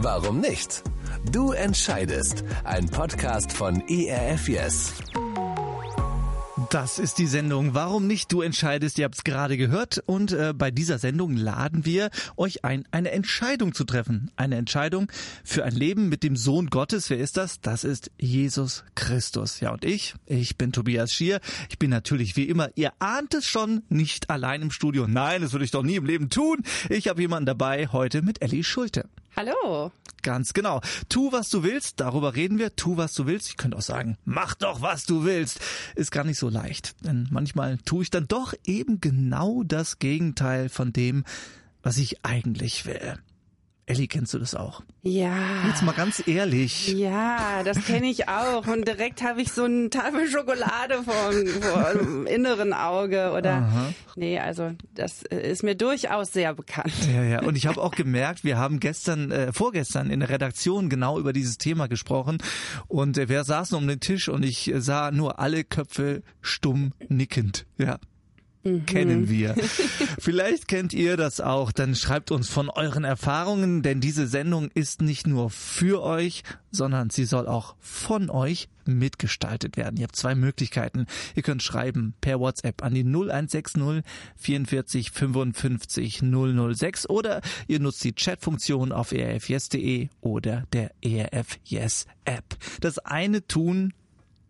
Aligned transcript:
Warum 0.00 0.40
nicht? 0.40 0.84
Du 1.32 1.50
entscheidest. 1.50 2.44
Ein 2.62 2.88
Podcast 2.88 3.52
von 3.52 3.82
ERF 3.88 4.48
Yes. 4.48 4.92
Das 6.70 7.00
ist 7.00 7.18
die 7.18 7.26
Sendung. 7.26 7.74
Warum 7.74 8.06
nicht? 8.06 8.30
Du 8.30 8.40
entscheidest. 8.40 8.96
Ihr 8.98 9.06
habt 9.06 9.16
es 9.16 9.24
gerade 9.24 9.56
gehört. 9.56 10.00
Und 10.06 10.30
äh, 10.30 10.54
bei 10.56 10.70
dieser 10.70 10.98
Sendung 11.00 11.34
laden 11.34 11.84
wir 11.84 12.10
euch 12.36 12.64
ein, 12.64 12.84
eine 12.92 13.10
Entscheidung 13.10 13.74
zu 13.74 13.82
treffen. 13.82 14.30
Eine 14.36 14.54
Entscheidung 14.54 15.10
für 15.42 15.64
ein 15.64 15.74
Leben 15.74 16.08
mit 16.08 16.22
dem 16.22 16.36
Sohn 16.36 16.68
Gottes. 16.68 17.10
Wer 17.10 17.18
ist 17.18 17.36
das? 17.36 17.60
Das 17.60 17.82
ist 17.82 18.12
Jesus 18.18 18.84
Christus. 18.94 19.58
Ja, 19.58 19.72
und 19.72 19.84
ich, 19.84 20.14
ich 20.26 20.56
bin 20.56 20.70
Tobias 20.70 21.12
Schier. 21.12 21.40
Ich 21.70 21.78
bin 21.80 21.90
natürlich 21.90 22.36
wie 22.36 22.44
immer, 22.44 22.70
ihr 22.76 22.92
ahnt 23.00 23.34
es 23.34 23.46
schon, 23.46 23.82
nicht 23.88 24.30
allein 24.30 24.62
im 24.62 24.70
Studio. 24.70 25.08
Nein, 25.08 25.42
das 25.42 25.50
würde 25.50 25.64
ich 25.64 25.72
doch 25.72 25.82
nie 25.82 25.96
im 25.96 26.06
Leben 26.06 26.30
tun. 26.30 26.58
Ich 26.88 27.08
habe 27.08 27.20
jemanden 27.20 27.46
dabei, 27.46 27.88
heute 27.88 28.22
mit 28.22 28.42
Ellie 28.42 28.62
Schulte. 28.62 29.08
Hallo. 29.38 29.92
Ganz 30.22 30.52
genau. 30.52 30.80
Tu, 31.08 31.30
was 31.30 31.48
du 31.48 31.62
willst, 31.62 32.00
darüber 32.00 32.34
reden 32.34 32.58
wir. 32.58 32.74
Tu, 32.74 32.96
was 32.96 33.14
du 33.14 33.26
willst. 33.26 33.48
Ich 33.48 33.56
könnte 33.56 33.76
auch 33.76 33.82
sagen, 33.82 34.18
mach 34.24 34.56
doch, 34.56 34.82
was 34.82 35.06
du 35.06 35.22
willst. 35.22 35.60
Ist 35.94 36.10
gar 36.10 36.24
nicht 36.24 36.40
so 36.40 36.48
leicht. 36.48 36.96
Denn 37.04 37.28
manchmal 37.30 37.78
tue 37.78 38.02
ich 38.02 38.10
dann 38.10 38.26
doch 38.26 38.52
eben 38.64 39.00
genau 39.00 39.62
das 39.62 40.00
Gegenteil 40.00 40.68
von 40.68 40.92
dem, 40.92 41.22
was 41.84 41.98
ich 41.98 42.24
eigentlich 42.24 42.84
will. 42.84 43.14
Elli, 43.88 44.06
kennst 44.06 44.34
du 44.34 44.38
das 44.38 44.54
auch? 44.54 44.82
Ja. 45.02 45.34
Jetzt 45.66 45.82
mal 45.82 45.92
ganz 45.92 46.22
ehrlich. 46.28 46.88
Ja, 46.88 47.62
das 47.64 47.86
kenne 47.86 48.10
ich 48.10 48.28
auch. 48.28 48.66
Und 48.66 48.86
direkt 48.86 49.22
habe 49.22 49.40
ich 49.40 49.50
so 49.50 49.64
eine 49.64 49.88
Tafel 49.88 50.28
Schokolade 50.28 51.02
vor, 51.02 51.94
dem 51.94 52.26
inneren 52.26 52.74
Auge. 52.74 53.32
Oder 53.34 53.54
Aha. 53.54 53.94
nee, 54.14 54.38
also 54.38 54.72
das 54.94 55.22
ist 55.22 55.62
mir 55.62 55.74
durchaus 55.74 56.34
sehr 56.34 56.52
bekannt. 56.52 56.92
Ja, 57.10 57.22
ja. 57.22 57.42
Und 57.42 57.56
ich 57.56 57.66
habe 57.66 57.80
auch 57.80 57.92
gemerkt, 57.94 58.44
wir 58.44 58.58
haben 58.58 58.78
gestern, 58.78 59.30
äh, 59.30 59.54
vorgestern 59.54 60.10
in 60.10 60.20
der 60.20 60.28
Redaktion 60.28 60.90
genau 60.90 61.18
über 61.18 61.32
dieses 61.32 61.56
Thema 61.56 61.88
gesprochen. 61.88 62.36
Und 62.88 63.16
äh, 63.16 63.30
wir 63.30 63.42
saßen 63.42 63.74
um 63.78 63.88
den 63.88 64.00
Tisch 64.00 64.28
und 64.28 64.44
ich 64.44 64.70
sah 64.76 65.10
nur 65.12 65.38
alle 65.38 65.64
Köpfe 65.64 66.22
stumm 66.42 66.92
nickend. 67.08 67.64
Ja 67.78 67.98
mhm. 68.72 68.86
kennen 68.86 69.28
wir. 69.28 69.54
Vielleicht 70.18 70.68
kennt 70.68 70.92
ihr 70.92 71.16
das 71.16 71.40
auch. 71.40 71.72
Dann 71.72 71.94
schreibt 71.94 72.30
uns 72.30 72.48
von 72.48 72.68
euren 72.70 73.04
Erfahrungen, 73.04 73.82
denn 73.82 74.00
diese 74.00 74.26
Sendung 74.26 74.70
ist 74.74 75.02
nicht 75.02 75.26
nur 75.26 75.50
für 75.50 76.02
euch, 76.02 76.42
sondern 76.70 77.10
sie 77.10 77.24
soll 77.24 77.46
auch 77.46 77.76
von 77.80 78.30
euch 78.30 78.68
mitgestaltet 78.84 79.76
werden. 79.76 79.96
Ihr 79.98 80.04
habt 80.04 80.16
zwei 80.16 80.34
Möglichkeiten. 80.34 81.06
Ihr 81.34 81.42
könnt 81.42 81.62
schreiben 81.62 82.14
per 82.20 82.40
WhatsApp 82.40 82.82
an 82.82 82.94
die 82.94 83.04
0160 83.04 84.02
44 84.36 85.10
55 85.10 86.22
006 86.22 87.08
oder 87.08 87.40
ihr 87.66 87.80
nutzt 87.80 88.02
die 88.04 88.12
Chatfunktion 88.12 88.92
auf 88.92 89.12
erfyes.de 89.12 90.08
oder 90.20 90.64
der 90.72 90.92
ERF 91.02 91.58
Yes 91.64 92.06
App. 92.24 92.56
Das 92.80 92.98
eine 92.98 93.46
tun, 93.46 93.92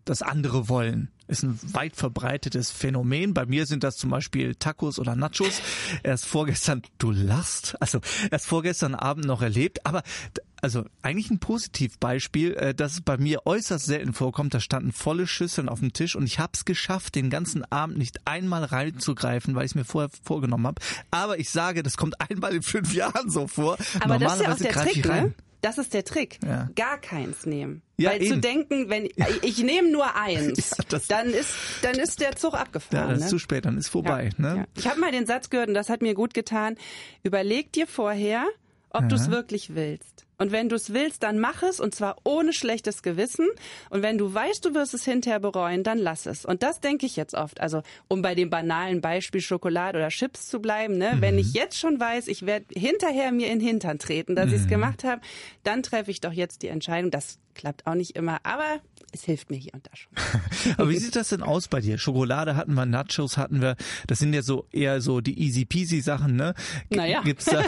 das 0.04 0.22
andere 0.22 0.68
wollen 0.68 1.10
ist 1.28 1.42
ein 1.42 1.58
weit 1.74 1.96
verbreitetes 1.96 2.70
Phänomen. 2.70 3.34
Bei 3.34 3.46
mir 3.46 3.66
sind 3.66 3.84
das 3.84 3.96
zum 3.96 4.10
Beispiel 4.10 4.54
Tacos 4.54 4.98
oder 4.98 5.14
Nachos. 5.14 5.60
Erst 6.02 6.26
vorgestern, 6.26 6.82
du 6.98 7.10
lachst, 7.10 7.76
also 7.80 8.00
erst 8.30 8.46
vorgestern 8.46 8.94
Abend 8.94 9.26
noch 9.26 9.42
erlebt, 9.42 9.86
aber 9.86 10.02
also 10.60 10.84
eigentlich 11.02 11.30
ein 11.30 11.38
Positivbeispiel, 11.38 12.54
äh, 12.54 12.74
dass 12.74 12.92
es 12.92 13.00
bei 13.00 13.16
mir 13.16 13.46
äußerst 13.46 13.86
selten 13.86 14.12
vorkommt. 14.12 14.54
Da 14.54 14.60
standen 14.60 14.92
volle 14.92 15.26
Schüsseln 15.26 15.68
auf 15.68 15.80
dem 15.80 15.92
Tisch 15.92 16.16
und 16.16 16.24
ich 16.24 16.38
habe 16.38 16.52
es 16.54 16.64
geschafft, 16.64 17.14
den 17.14 17.30
ganzen 17.30 17.64
Abend 17.70 17.98
nicht 17.98 18.26
einmal 18.26 18.64
reinzugreifen, 18.64 19.54
weil 19.54 19.64
ich 19.64 19.72
es 19.72 19.74
mir 19.76 19.84
vorher 19.84 20.10
vorgenommen 20.22 20.66
habe. 20.66 20.80
Aber 21.10 21.38
ich 21.38 21.50
sage, 21.50 21.82
das 21.82 21.96
kommt 21.96 22.20
einmal 22.20 22.54
in 22.54 22.62
fünf 22.62 22.94
Jahren 22.94 23.30
so 23.30 23.46
vor. 23.46 23.78
Aber 24.00 24.18
das 24.18 24.34
ist 24.34 24.42
ja 24.42 24.52
auch 24.52 24.58
der 24.58 24.72
Trick, 24.72 25.06
ne? 25.06 25.34
Das 25.60 25.78
ist 25.78 25.92
der 25.92 26.04
Trick. 26.04 26.38
Ja. 26.44 26.68
Gar 26.76 26.98
keins 26.98 27.44
nehmen. 27.44 27.82
Ja, 27.96 28.10
Weil 28.10 28.22
eben. 28.22 28.34
zu 28.34 28.40
denken, 28.40 28.88
wenn 28.88 29.06
ich, 29.06 29.16
ich 29.42 29.62
nehme 29.62 29.90
nur 29.90 30.14
eins, 30.16 30.70
ja, 30.90 30.98
dann 31.08 31.30
ist 31.30 31.52
dann 31.82 31.96
ist 31.96 32.20
der 32.20 32.36
Zug 32.36 32.54
abgefahren. 32.54 33.08
Ja, 33.08 33.14
das 33.14 33.18
ist 33.18 33.24
ne? 33.24 33.30
zu 33.30 33.38
spät, 33.38 33.64
dann 33.64 33.76
ist 33.76 33.88
vorbei. 33.88 34.30
Ja, 34.38 34.54
ne? 34.54 34.68
Ich 34.76 34.86
habe 34.86 35.00
mal 35.00 35.10
den 35.10 35.26
Satz 35.26 35.50
gehört 35.50 35.68
und 35.68 35.74
das 35.74 35.88
hat 35.88 36.00
mir 36.00 36.14
gut 36.14 36.32
getan. 36.32 36.76
Überleg 37.24 37.72
dir 37.72 37.86
vorher, 37.86 38.46
ob 38.90 39.08
du 39.08 39.14
es 39.14 39.30
wirklich 39.30 39.74
willst. 39.74 40.26
Und 40.38 40.52
wenn 40.52 40.68
du 40.68 40.76
es 40.76 40.92
willst, 40.92 41.24
dann 41.24 41.40
mach 41.40 41.64
es 41.64 41.80
und 41.80 41.94
zwar 41.94 42.16
ohne 42.22 42.52
schlechtes 42.52 43.02
Gewissen. 43.02 43.48
Und 43.90 44.02
wenn 44.02 44.18
du 44.18 44.32
weißt, 44.32 44.64
du 44.64 44.72
wirst 44.72 44.94
es 44.94 45.04
hinterher 45.04 45.40
bereuen, 45.40 45.82
dann 45.82 45.98
lass 45.98 46.26
es. 46.26 46.44
Und 46.44 46.62
das 46.62 46.80
denke 46.80 47.06
ich 47.06 47.16
jetzt 47.16 47.34
oft. 47.34 47.60
Also 47.60 47.82
um 48.06 48.22
bei 48.22 48.36
dem 48.36 48.48
banalen 48.48 49.00
Beispiel 49.00 49.40
Schokolade 49.40 49.98
oder 49.98 50.08
Chips 50.08 50.46
zu 50.46 50.60
bleiben, 50.60 50.96
ne? 50.96 51.14
Mhm. 51.16 51.20
wenn 51.20 51.38
ich 51.38 51.54
jetzt 51.54 51.76
schon 51.76 51.98
weiß, 51.98 52.28
ich 52.28 52.46
werde 52.46 52.66
hinterher 52.72 53.32
mir 53.32 53.48
in 53.48 53.58
den 53.58 53.66
Hintern 53.66 53.98
treten, 53.98 54.36
dass 54.36 54.46
mhm. 54.46 54.54
ich 54.54 54.60
es 54.60 54.68
gemacht 54.68 55.02
habe, 55.02 55.20
dann 55.64 55.82
treffe 55.82 56.12
ich 56.12 56.20
doch 56.20 56.32
jetzt 56.32 56.62
die 56.62 56.68
Entscheidung. 56.68 57.10
Das 57.10 57.40
klappt 57.54 57.86
auch 57.86 57.94
nicht 57.94 58.14
immer, 58.14 58.38
aber 58.44 58.80
es 59.12 59.24
hilft 59.24 59.50
mir 59.50 59.56
hier 59.56 59.72
und 59.74 59.86
da 59.86 59.96
schon. 59.96 60.12
aber 60.76 60.90
wie 60.90 60.98
sieht 60.98 61.16
das 61.16 61.30
denn 61.30 61.42
aus 61.42 61.68
bei 61.68 61.80
dir? 61.80 61.98
Schokolade 61.98 62.56
hatten 62.56 62.74
wir, 62.74 62.86
Nachos 62.86 63.36
hatten 63.36 63.60
wir. 63.60 63.76
Das 64.06 64.18
sind 64.18 64.34
ja 64.34 64.42
so 64.42 64.66
eher 64.70 65.00
so 65.00 65.20
die 65.20 65.40
easy 65.40 65.64
peasy 65.64 66.00
Sachen, 66.00 66.36
ne? 66.36 66.54
Naja. 66.90 67.22
Gibt's 67.22 67.46
da, 67.46 67.62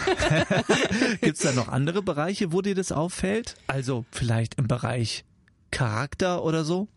gibt's 1.21 1.41
da 1.41 1.53
noch 1.53 1.69
andere 1.69 2.03
Bereiche, 2.03 2.53
wo 2.53 2.61
dir 2.61 2.75
das 2.75 2.93
auffällt? 2.93 3.55
Also 3.67 4.05
vielleicht 4.11 4.57
im 4.57 4.69
Bereich 4.69 5.25
Charakter 5.71 6.45
oder 6.45 6.65
so? 6.65 6.89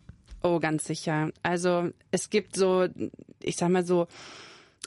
Oh, 0.42 0.60
ganz 0.60 0.86
sicher. 0.86 1.30
Also 1.42 1.90
es 2.12 2.30
gibt 2.30 2.56
so, 2.56 2.88
ich 3.42 3.56
sag 3.56 3.70
mal 3.70 3.86
so, 3.86 4.08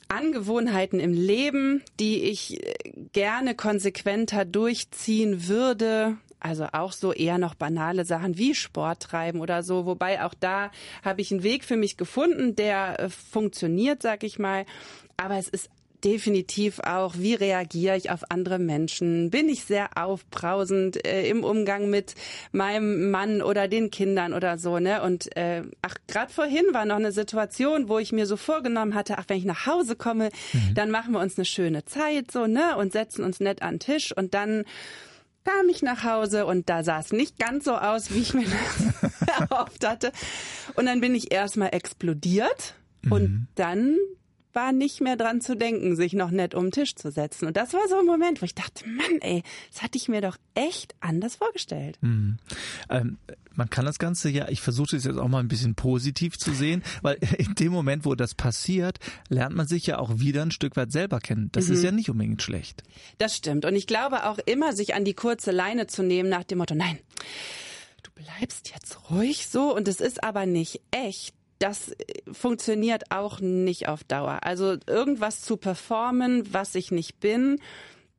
Angewohnheiten 0.09 1.01
im 1.01 1.13
Leben, 1.13 1.83
die 1.99 2.23
ich 2.23 2.61
gerne 3.13 3.55
konsequenter 3.55 4.45
durchziehen 4.45 5.49
würde, 5.49 6.17
also 6.41 6.67
auch 6.73 6.93
so 6.93 7.13
eher 7.13 7.39
noch 7.39 7.55
banale 7.55 8.05
Sachen 8.05 8.39
wie 8.39 8.55
Sport 8.55 9.03
treiben 9.03 9.41
oder 9.41 9.63
so. 9.63 9.87
Wobei 9.87 10.25
auch 10.25 10.35
da 10.35 10.71
habe 11.05 11.21
ich 11.21 11.31
einen 11.31 11.43
Weg 11.43 11.65
für 11.65 11.77
mich 11.77 11.97
gefunden, 11.97 12.57
der 12.57 13.01
äh, 13.01 13.09
funktioniert, 13.09 14.03
sag 14.03 14.23
ich 14.23 14.39
mal. 14.39 14.65
Aber 15.17 15.39
es 15.39 15.49
ist 15.49 15.71
definitiv 16.05 16.79
auch, 16.81 17.15
wie 17.17 17.35
reagiere 17.35 17.97
ich 17.97 18.11
auf 18.11 18.31
andere 18.31 18.59
Menschen? 18.59 19.31
Bin 19.31 19.49
ich 19.49 19.65
sehr 19.65 19.91
aufbrausend 19.97 21.05
äh, 21.05 21.29
im 21.29 21.43
Umgang 21.43 21.91
mit 21.91 22.15
meinem 22.53 23.11
Mann 23.11 23.43
oder 23.43 23.67
den 23.67 23.91
Kindern 23.91 24.33
oder 24.33 24.59
so, 24.59 24.79
ne? 24.79 25.03
Und 25.03 25.35
äh, 25.37 25.63
ach, 25.83 25.97
gerade 26.07 26.33
vorhin 26.33 26.65
war 26.73 26.85
noch 26.85 26.97
eine 26.97 27.13
Situation, 27.13 27.89
wo 27.89 27.99
ich 27.99 28.13
mir 28.13 28.27
so 28.27 28.37
vorgenommen 28.37 28.95
hatte, 28.95 29.19
ach, 29.19 29.25
wenn 29.29 29.39
ich 29.39 29.45
nach 29.45 29.67
Hause 29.67 29.97
komme, 29.97 30.31
mhm. 30.53 30.75
dann 30.75 30.91
machen 30.91 31.13
wir 31.13 31.21
uns 31.21 31.39
eine 31.39 31.45
schöne 31.45 31.85
Zeit, 31.85 32.31
so, 32.31 32.47
ne? 32.47 32.77
Und 32.77 32.93
setzen 32.93 33.25
uns 33.25 33.41
nett 33.41 33.63
an 33.63 33.75
den 33.75 33.81
Tisch 33.81 34.17
und 34.17 34.35
dann 34.35 34.65
kam 35.47 35.69
ich 35.69 35.83
nach 35.83 36.03
Hause 36.03 36.47
und 36.47 36.69
da 36.69 36.83
sah 36.83 36.99
es 36.99 37.13
nicht 37.13 37.39
ganz 37.39 37.65
so 37.65 37.77
aus, 37.77 38.13
wie 38.13 38.19
ich 38.19 38.35
mir 38.35 38.47
das 39.01 39.29
erhofft 39.51 39.87
hatte. 39.87 40.13
Und 40.75 40.87
dann 40.87 41.01
bin 41.01 41.15
ich 41.15 41.33
erstmal 41.33 41.73
explodiert 41.73 42.75
mhm. 43.03 43.13
und 43.13 43.49
dann 43.55 43.97
war 44.57 44.73
nicht 44.73 45.01
mehr 45.01 45.17
dran 45.17 45.41
zu 45.41 45.55
denken, 45.55 45.95
sich 45.95 46.15
noch 46.15 46.33
nett 46.33 46.55
um 46.55 46.67
den 46.67 46.73
Tisch 46.73 46.97
zu 46.97 47.13
setzen. 47.13 47.47
Und 47.47 47.57
das 47.57 47.75
war 47.75 47.87
so 47.89 47.99
ein 47.99 48.07
Moment, 48.07 48.43
wo 48.43 48.47
ich 48.47 48.55
dachte, 48.55 48.89
Mann, 48.89 49.21
ey, 49.21 49.45
das 49.71 49.83
hatte 49.83 49.99
ich 49.99 50.09
mir 50.09 50.21
doch 50.21 50.37
echt 50.55 50.97
anders 51.01 51.37
vorgestellt. 51.37 51.99
Mhm. 52.01 52.39
Ähm, 52.91 53.19
man 53.55 53.71
kann 53.71 53.85
das 53.85 53.99
Ganze 53.99 54.29
ja, 54.31 54.49
ich 54.49 54.61
versuche 54.61 54.97
es 54.97 55.05
jetzt 55.05 55.19
auch 55.19 55.29
mal 55.29 55.41
ein 55.41 55.49
bisschen 55.49 55.75
positiv 55.75 56.39
zu 56.39 56.53
sehen, 56.53 56.83
weil 57.03 57.19
in 57.39 57.55
dem 57.55 57.71
Moment, 57.73 58.05
wo 58.05 58.15
das 58.15 58.35
passiert, 58.35 58.99
lernt 59.29 59.55
man 59.55 59.69
sich 59.69 59.87
ja 59.87 59.99
auch 59.99 60.19
wieder 60.19 60.43
ein 60.43 60.51
Stück 60.51 60.77
weit 60.77 60.91
selber 60.91 61.21
kennen. 61.21 61.51
Das 61.53 61.69
mhm. 61.69 61.75
ist 61.75 61.83
ja 61.83 61.93
nicht 61.93 62.11
unbedingt 62.11 62.43
schlecht. 62.43 62.83
Das 63.19 63.37
stimmt. 63.37 63.65
Und 63.67 63.77
ich 63.77 63.87
glaube 63.87 64.25
auch 64.25 64.39
immer, 64.39 64.73
sich 64.73 64.95
an 64.95 65.05
die 65.05 65.15
kurze 65.15 65.53
Leine 65.53 65.87
zu 65.87 66.03
nehmen 66.03 66.29
nach 66.29 66.45
dem 66.45 66.59
Motto, 66.59 66.75
nein, 66.75 66.99
du 68.03 68.11
bleibst 68.11 68.71
jetzt 68.75 69.11
ruhig 69.11 69.47
so 69.49 69.75
und 69.77 69.87
es 69.87 70.01
ist 70.01 70.25
aber 70.25 70.47
nicht 70.47 70.81
echt 70.91 71.35
das 71.59 71.91
äh, 71.91 71.95
funktioniert 72.33 73.11
auch 73.11 73.41
nicht 73.41 73.89
auf 73.89 74.05
Dauer. 74.05 74.41
Also 74.43 74.77
irgendwas 74.87 75.41
zu 75.43 75.57
performen, 75.57 76.53
was 76.53 76.75
ich 76.75 76.91
nicht 76.91 77.21
bin, 77.21 77.59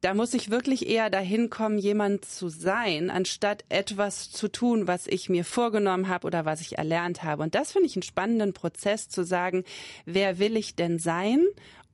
da 0.02 0.14
muss 0.14 0.36
ich 0.36 0.52
wirklich 0.52 0.88
eher 0.88 1.10
dahin 1.10 1.50
kommen, 1.50 1.80
jemand 1.80 2.24
zu 2.24 2.50
sein, 2.50 3.10
anstatt 3.10 3.66
etwas 3.70 4.30
zu 4.32 4.48
tun, 4.48 4.88
was 4.88 5.08
ich 5.08 5.28
mir 5.28 5.44
vorgenommen 5.44 6.08
habe 6.08 6.28
oder 6.28 6.46
was 6.46 6.62
ich 6.62 6.78
erlernt 6.78 7.24
habe. 7.24 7.42
Und 7.42 7.56
das 7.56 7.72
finde 7.72 7.88
ich 7.88 7.96
einen 7.96 8.04
spannenden 8.04 8.54
Prozess 8.54 9.10
zu 9.10 9.24
sagen, 9.24 9.64
wer 10.06 10.38
will 10.38 10.56
ich 10.56 10.76
denn 10.76 11.00
sein 11.00 11.44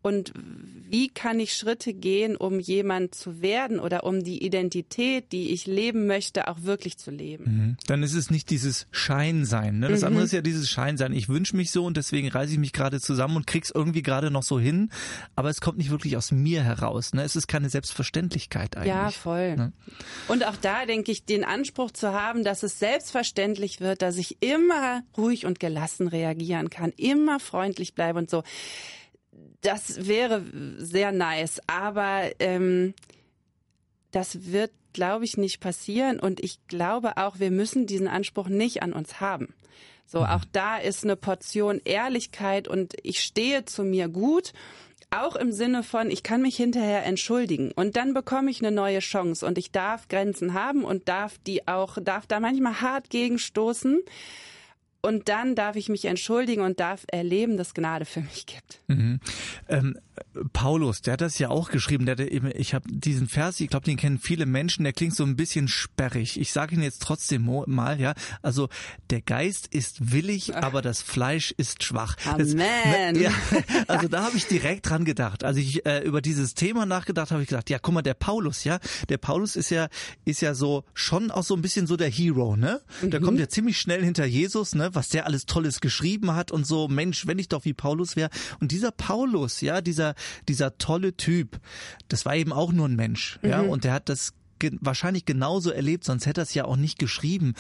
und 0.04 0.32
wie 0.94 1.10
kann 1.10 1.40
ich 1.40 1.56
Schritte 1.56 1.92
gehen, 1.92 2.36
um 2.36 2.60
jemand 2.60 3.16
zu 3.16 3.42
werden 3.42 3.80
oder 3.80 4.04
um 4.04 4.24
die 4.24 4.46
Identität, 4.46 5.32
die 5.32 5.52
ich 5.52 5.66
leben 5.66 6.06
möchte, 6.06 6.48
auch 6.48 6.62
wirklich 6.62 7.00
zu 7.00 7.10
leben. 7.10 7.44
Mhm. 7.46 7.78
Dann 7.88 8.04
ist 8.04 8.14
es 8.14 8.30
nicht 8.30 8.52
dieses 8.52 8.86
Scheinsein. 8.92 9.80
Ne? 9.80 9.88
Das 9.88 10.02
mhm. 10.02 10.08
andere 10.08 10.26
ist 10.26 10.34
ja 10.34 10.42
dieses 10.42 10.70
Scheinsein. 10.70 11.14
Ich 11.14 11.30
wünsche 11.30 11.56
mich 11.56 11.72
so 11.72 11.84
und 11.86 11.98
deswegen 11.98 12.28
reiße 12.28 12.52
ich 12.52 12.60
mich 12.60 12.74
gerade 12.74 13.02
zusammen 13.02 13.38
und 13.38 13.48
krieg's 13.48 13.72
irgendwie 13.74 14.04
gerade 14.04 14.30
noch 14.30 14.44
so 14.44 14.60
hin, 14.60 14.92
aber 15.36 15.50
es 15.50 15.62
kommt 15.62 15.80
nicht 15.80 15.90
wirklich 15.90 16.16
aus 16.16 16.32
mir 16.32 16.62
heraus. 16.64 17.14
Ne? 17.14 17.24
Es 17.24 17.36
ist 17.36 17.48
keine 17.48 17.70
Selbstverständlichkeit 17.70 18.78
eigentlich. 18.78 18.90
Ja, 18.90 19.10
voll. 19.10 19.56
Ne? 19.56 19.74
Und 20.28 20.46
auch 20.46 20.58
da 20.58 20.86
denke 20.86 21.12
ich, 21.12 21.26
den 21.26 21.44
Anspruch 21.44 21.90
zu 21.90 22.14
haben, 22.14 22.44
dass 22.44 22.62
es 22.62 22.78
selbstverständlich 22.78 23.82
wird, 23.82 24.04
dass 24.04 24.18
ich 24.18 24.44
immer 24.44 25.02
ruhig 25.18 25.48
und 25.48 25.60
gelassen 25.60 26.08
reagieren 26.08 26.70
kann, 26.70 26.92
immer 26.98 27.40
freundlich 27.40 27.96
bleibe 27.96 28.20
und 28.20 28.30
so 28.30 28.44
das 29.64 30.08
wäre 30.08 30.44
sehr 30.78 31.12
nice, 31.12 31.62
aber 31.68 32.32
ähm, 32.40 32.94
das 34.12 34.52
wird, 34.52 34.72
glaube 34.94 35.26
ich, 35.26 35.38
nicht 35.38 35.60
passieren. 35.60 36.20
Und 36.20 36.44
ich 36.44 36.60
glaube 36.68 37.18
auch, 37.18 37.40
wir 37.40 37.50
müssen 37.50 37.88
diesen 37.88 38.08
Anspruch 38.08 38.48
nicht 38.48 38.84
an 38.84 38.94
uns 38.94 39.20
haben. 39.20 39.54
So, 40.06 40.20
mhm. 40.20 40.26
auch 40.26 40.46
da 40.52 40.78
ist 40.78 41.04
eine 41.04 41.16
Portion 41.16 41.82
Ehrlichkeit 41.84 42.68
und 42.68 42.94
ich 43.04 43.24
stehe 43.24 43.66
zu 43.66 43.84
mir 43.84 44.10
gut. 44.10 44.54
Auch 45.12 45.36
im 45.36 45.52
Sinne 45.52 45.84
von, 45.84 46.10
ich 46.10 46.24
kann 46.24 46.42
mich 46.42 46.58
hinterher 46.58 47.06
entschuldigen 47.06 47.72
und 47.72 47.96
dann 47.96 48.16
bekomme 48.16 48.50
ich 48.50 48.62
eine 48.62 48.72
neue 48.72 49.00
Chance 49.00 49.46
und 49.46 49.60
ich 49.60 49.72
darf 49.72 50.08
Grenzen 50.08 50.56
haben 50.56 50.84
und 50.84 51.08
darf 51.08 51.38
die 51.46 51.68
auch, 51.68 51.98
darf 52.02 52.26
da 52.26 52.40
manchmal 52.40 52.82
hart 52.82 53.12
gegenstoßen. 53.12 54.00
Und 55.06 55.28
dann 55.28 55.54
darf 55.54 55.76
ich 55.76 55.90
mich 55.90 56.06
entschuldigen 56.06 56.62
und 56.62 56.80
darf 56.80 57.06
erleben, 57.12 57.58
dass 57.58 57.74
Gnade 57.74 58.06
für 58.06 58.22
mich 58.22 58.46
gibt. 58.46 58.80
Mhm. 58.88 59.20
Ähm, 59.68 59.98
Paulus, 60.52 61.02
der 61.02 61.14
hat 61.14 61.22
das 61.22 61.40
ja 61.40 61.50
auch 61.50 61.70
geschrieben. 61.70 62.06
Der 62.06 62.20
eben, 62.20 62.52
ich 62.56 62.74
habe 62.74 62.88
diesen 62.90 63.28
Vers, 63.28 63.60
ich 63.60 63.70
glaube, 63.70 63.86
den 63.86 63.98
kennen 63.98 64.20
viele 64.20 64.46
Menschen. 64.46 64.84
Der 64.84 64.94
klingt 64.94 65.16
so 65.16 65.24
ein 65.24 65.36
bisschen 65.36 65.68
sperrig. 65.68 66.40
Ich 66.40 66.52
sage 66.52 66.76
ihn 66.76 66.82
jetzt 66.82 67.02
trotzdem 67.02 67.50
mal, 67.68 68.00
ja. 68.00 68.14
Also 68.42 68.70
der 69.10 69.22
Geist 69.22 69.68
ist 69.68 70.12
willig, 70.12 70.56
Ach. 70.56 70.64
aber 70.64 70.82
das 70.82 71.02
Fleisch 71.02 71.54
ist 71.58 71.84
schwach. 71.84 72.16
Amen. 72.26 73.14
Das, 73.14 73.22
ja, 73.22 73.32
also 73.88 74.08
da 74.08 74.24
habe 74.24 74.38
ich 74.38 74.48
direkt 74.48 74.90
dran 74.90 75.06
gedacht. 75.06 75.44
Als 75.44 75.58
ich 75.58 75.86
äh, 75.86 76.00
über 76.04 76.22
dieses 76.22 76.54
Thema 76.54 76.86
nachgedacht 76.86 77.32
habe, 77.32 77.42
ich 77.42 77.50
gesagt, 77.50 77.70
ja, 77.70 77.80
guck 77.80 77.94
mal, 77.94 78.02
der 78.02 78.14
Paulus, 78.14 78.64
ja, 78.64 78.80
der 79.10 79.18
Paulus 79.18 79.56
ist 79.56 79.70
ja 79.70 79.88
ist 80.26 80.42
ja 80.42 80.56
so 80.56 80.84
schon 80.94 81.32
auch 81.32 81.44
so 81.44 81.56
ein 81.56 81.62
bisschen 81.62 81.88
so 81.88 81.98
der 81.98 82.10
Hero, 82.10 82.56
ne? 82.56 82.82
Mhm. 83.02 83.12
Der 83.12 83.22
kommt 83.22 83.40
ja 83.40 83.48
ziemlich 83.48 83.80
schnell 83.80 84.04
hinter 84.04 84.26
Jesus, 84.26 84.76
ne? 84.76 84.90
Was 84.94 85.10
der 85.10 85.26
alles 85.26 85.46
Tolles 85.46 85.82
geschrieben 85.82 86.36
hat 86.36 86.52
und 86.52 86.66
so. 86.66 86.88
Mensch, 86.88 87.28
wenn 87.28 87.40
ich 87.40 87.50
doch 87.50 87.66
wie 87.66 87.74
Paulus 87.74 88.16
wäre. 88.16 88.30
Und 88.60 88.72
dieser 88.72 88.92
Paulus, 88.92 89.62
ja, 89.62 89.82
dieser 89.82 90.03
dieser 90.48 90.78
tolle 90.78 91.16
Typ, 91.16 91.60
das 92.08 92.26
war 92.26 92.36
eben 92.36 92.54
auch 92.54 92.72
nur 92.72 92.88
ein 92.88 92.96
Mensch, 92.96 93.40
mhm. 93.42 93.50
ja, 93.50 93.62
und 93.62 93.84
der 93.84 93.94
hat 93.94 94.10
das 94.10 94.34
wahrscheinlich 94.80 95.26
genauso 95.26 95.72
erlebt, 95.72 96.06
sonst 96.06 96.26
hätte 96.26 96.42
er 96.42 96.44
es 96.44 96.54
ja 96.54 96.66
auch 96.66 96.78
nicht 96.78 97.00
geschrieben. 97.00 97.54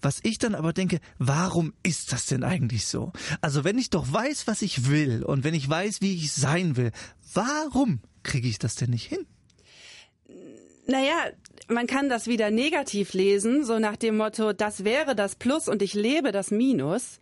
Was 0.00 0.20
ich 0.22 0.38
dann 0.38 0.54
aber 0.54 0.72
denke, 0.72 1.00
warum 1.18 1.74
ist 1.82 2.12
das 2.12 2.26
denn 2.26 2.42
eigentlich 2.42 2.86
so? 2.86 3.12
Also 3.40 3.64
wenn 3.64 3.76
ich 3.76 3.90
doch 3.90 4.10
weiß, 4.10 4.46
was 4.46 4.62
ich 4.62 4.88
will 4.88 5.22
und 5.24 5.44
wenn 5.44 5.52
ich 5.54 5.68
weiß, 5.68 6.00
wie 6.00 6.14
ich 6.14 6.32
sein 6.32 6.76
will, 6.76 6.92
warum 7.34 8.00
kriege 8.22 8.48
ich 8.48 8.58
das 8.58 8.76
denn 8.76 8.90
nicht 8.90 9.06
hin? 9.06 9.26
Naja, 10.86 11.16
man 11.68 11.86
kann 11.86 12.08
das 12.08 12.26
wieder 12.26 12.50
negativ 12.50 13.12
lesen, 13.12 13.64
so 13.64 13.78
nach 13.78 13.96
dem 13.96 14.16
Motto, 14.16 14.54
das 14.54 14.84
wäre 14.84 15.14
das 15.14 15.36
Plus 15.36 15.68
und 15.68 15.82
ich 15.82 15.92
lebe 15.92 16.32
das 16.32 16.50
Minus. 16.50 17.18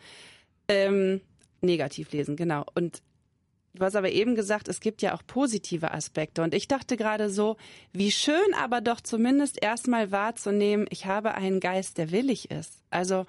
Ähm, 0.68 1.20
negativ 1.62 2.12
lesen, 2.12 2.36
genau. 2.36 2.64
Und 2.74 3.02
Du 3.76 3.84
hast 3.84 3.96
aber 3.96 4.10
eben 4.10 4.34
gesagt, 4.34 4.68
es 4.68 4.80
gibt 4.80 5.02
ja 5.02 5.14
auch 5.14 5.22
positive 5.26 5.92
Aspekte. 5.92 6.42
Und 6.42 6.54
ich 6.54 6.68
dachte 6.68 6.96
gerade 6.96 7.30
so, 7.30 7.56
wie 7.92 8.10
schön 8.10 8.54
aber 8.60 8.80
doch 8.80 9.00
zumindest 9.00 9.62
erstmal 9.62 10.10
wahrzunehmen, 10.10 10.86
ich 10.90 11.06
habe 11.06 11.34
einen 11.34 11.60
Geist, 11.60 11.98
der 11.98 12.10
willig 12.10 12.50
ist. 12.50 12.82
Also 12.90 13.26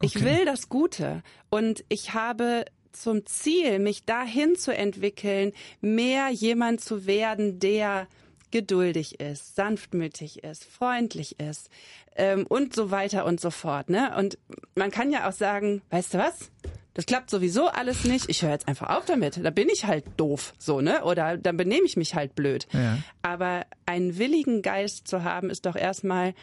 ich 0.00 0.16
okay. 0.16 0.24
will 0.24 0.44
das 0.44 0.68
Gute 0.68 1.22
und 1.50 1.84
ich 1.88 2.14
habe 2.14 2.64
zum 2.92 3.24
Ziel, 3.26 3.78
mich 3.78 4.04
dahin 4.04 4.56
zu 4.56 4.74
entwickeln, 4.74 5.52
mehr 5.80 6.28
jemand 6.28 6.80
zu 6.80 7.06
werden, 7.06 7.58
der 7.58 8.06
geduldig 8.50 9.18
ist, 9.18 9.56
sanftmütig 9.56 10.44
ist, 10.44 10.64
freundlich 10.64 11.40
ist 11.40 11.70
ähm, 12.16 12.46
und 12.46 12.74
so 12.74 12.90
weiter 12.90 13.24
und 13.24 13.40
so 13.40 13.50
fort. 13.50 13.90
Ne? 13.90 14.14
Und 14.16 14.38
man 14.74 14.90
kann 14.90 15.10
ja 15.10 15.28
auch 15.28 15.32
sagen, 15.32 15.82
weißt 15.90 16.14
du 16.14 16.18
was? 16.18 16.50
Das 16.94 17.06
klappt 17.06 17.30
sowieso 17.30 17.68
alles 17.68 18.04
nicht. 18.04 18.28
Ich 18.28 18.42
höre 18.42 18.50
jetzt 18.50 18.68
einfach 18.68 18.90
auf 18.90 19.06
damit. 19.06 19.42
Da 19.42 19.50
bin 19.50 19.68
ich 19.68 19.86
halt 19.86 20.04
doof, 20.16 20.54
so, 20.58 20.80
ne? 20.80 21.04
Oder 21.04 21.38
dann 21.38 21.56
benehme 21.56 21.86
ich 21.86 21.96
mich 21.96 22.14
halt 22.14 22.34
blöd. 22.34 22.66
Ja. 22.72 22.98
Aber 23.22 23.64
einen 23.86 24.18
willigen 24.18 24.62
Geist 24.62 25.08
zu 25.08 25.24
haben, 25.24 25.48
ist 25.48 25.64
doch 25.66 25.76
erstmal 25.76 26.34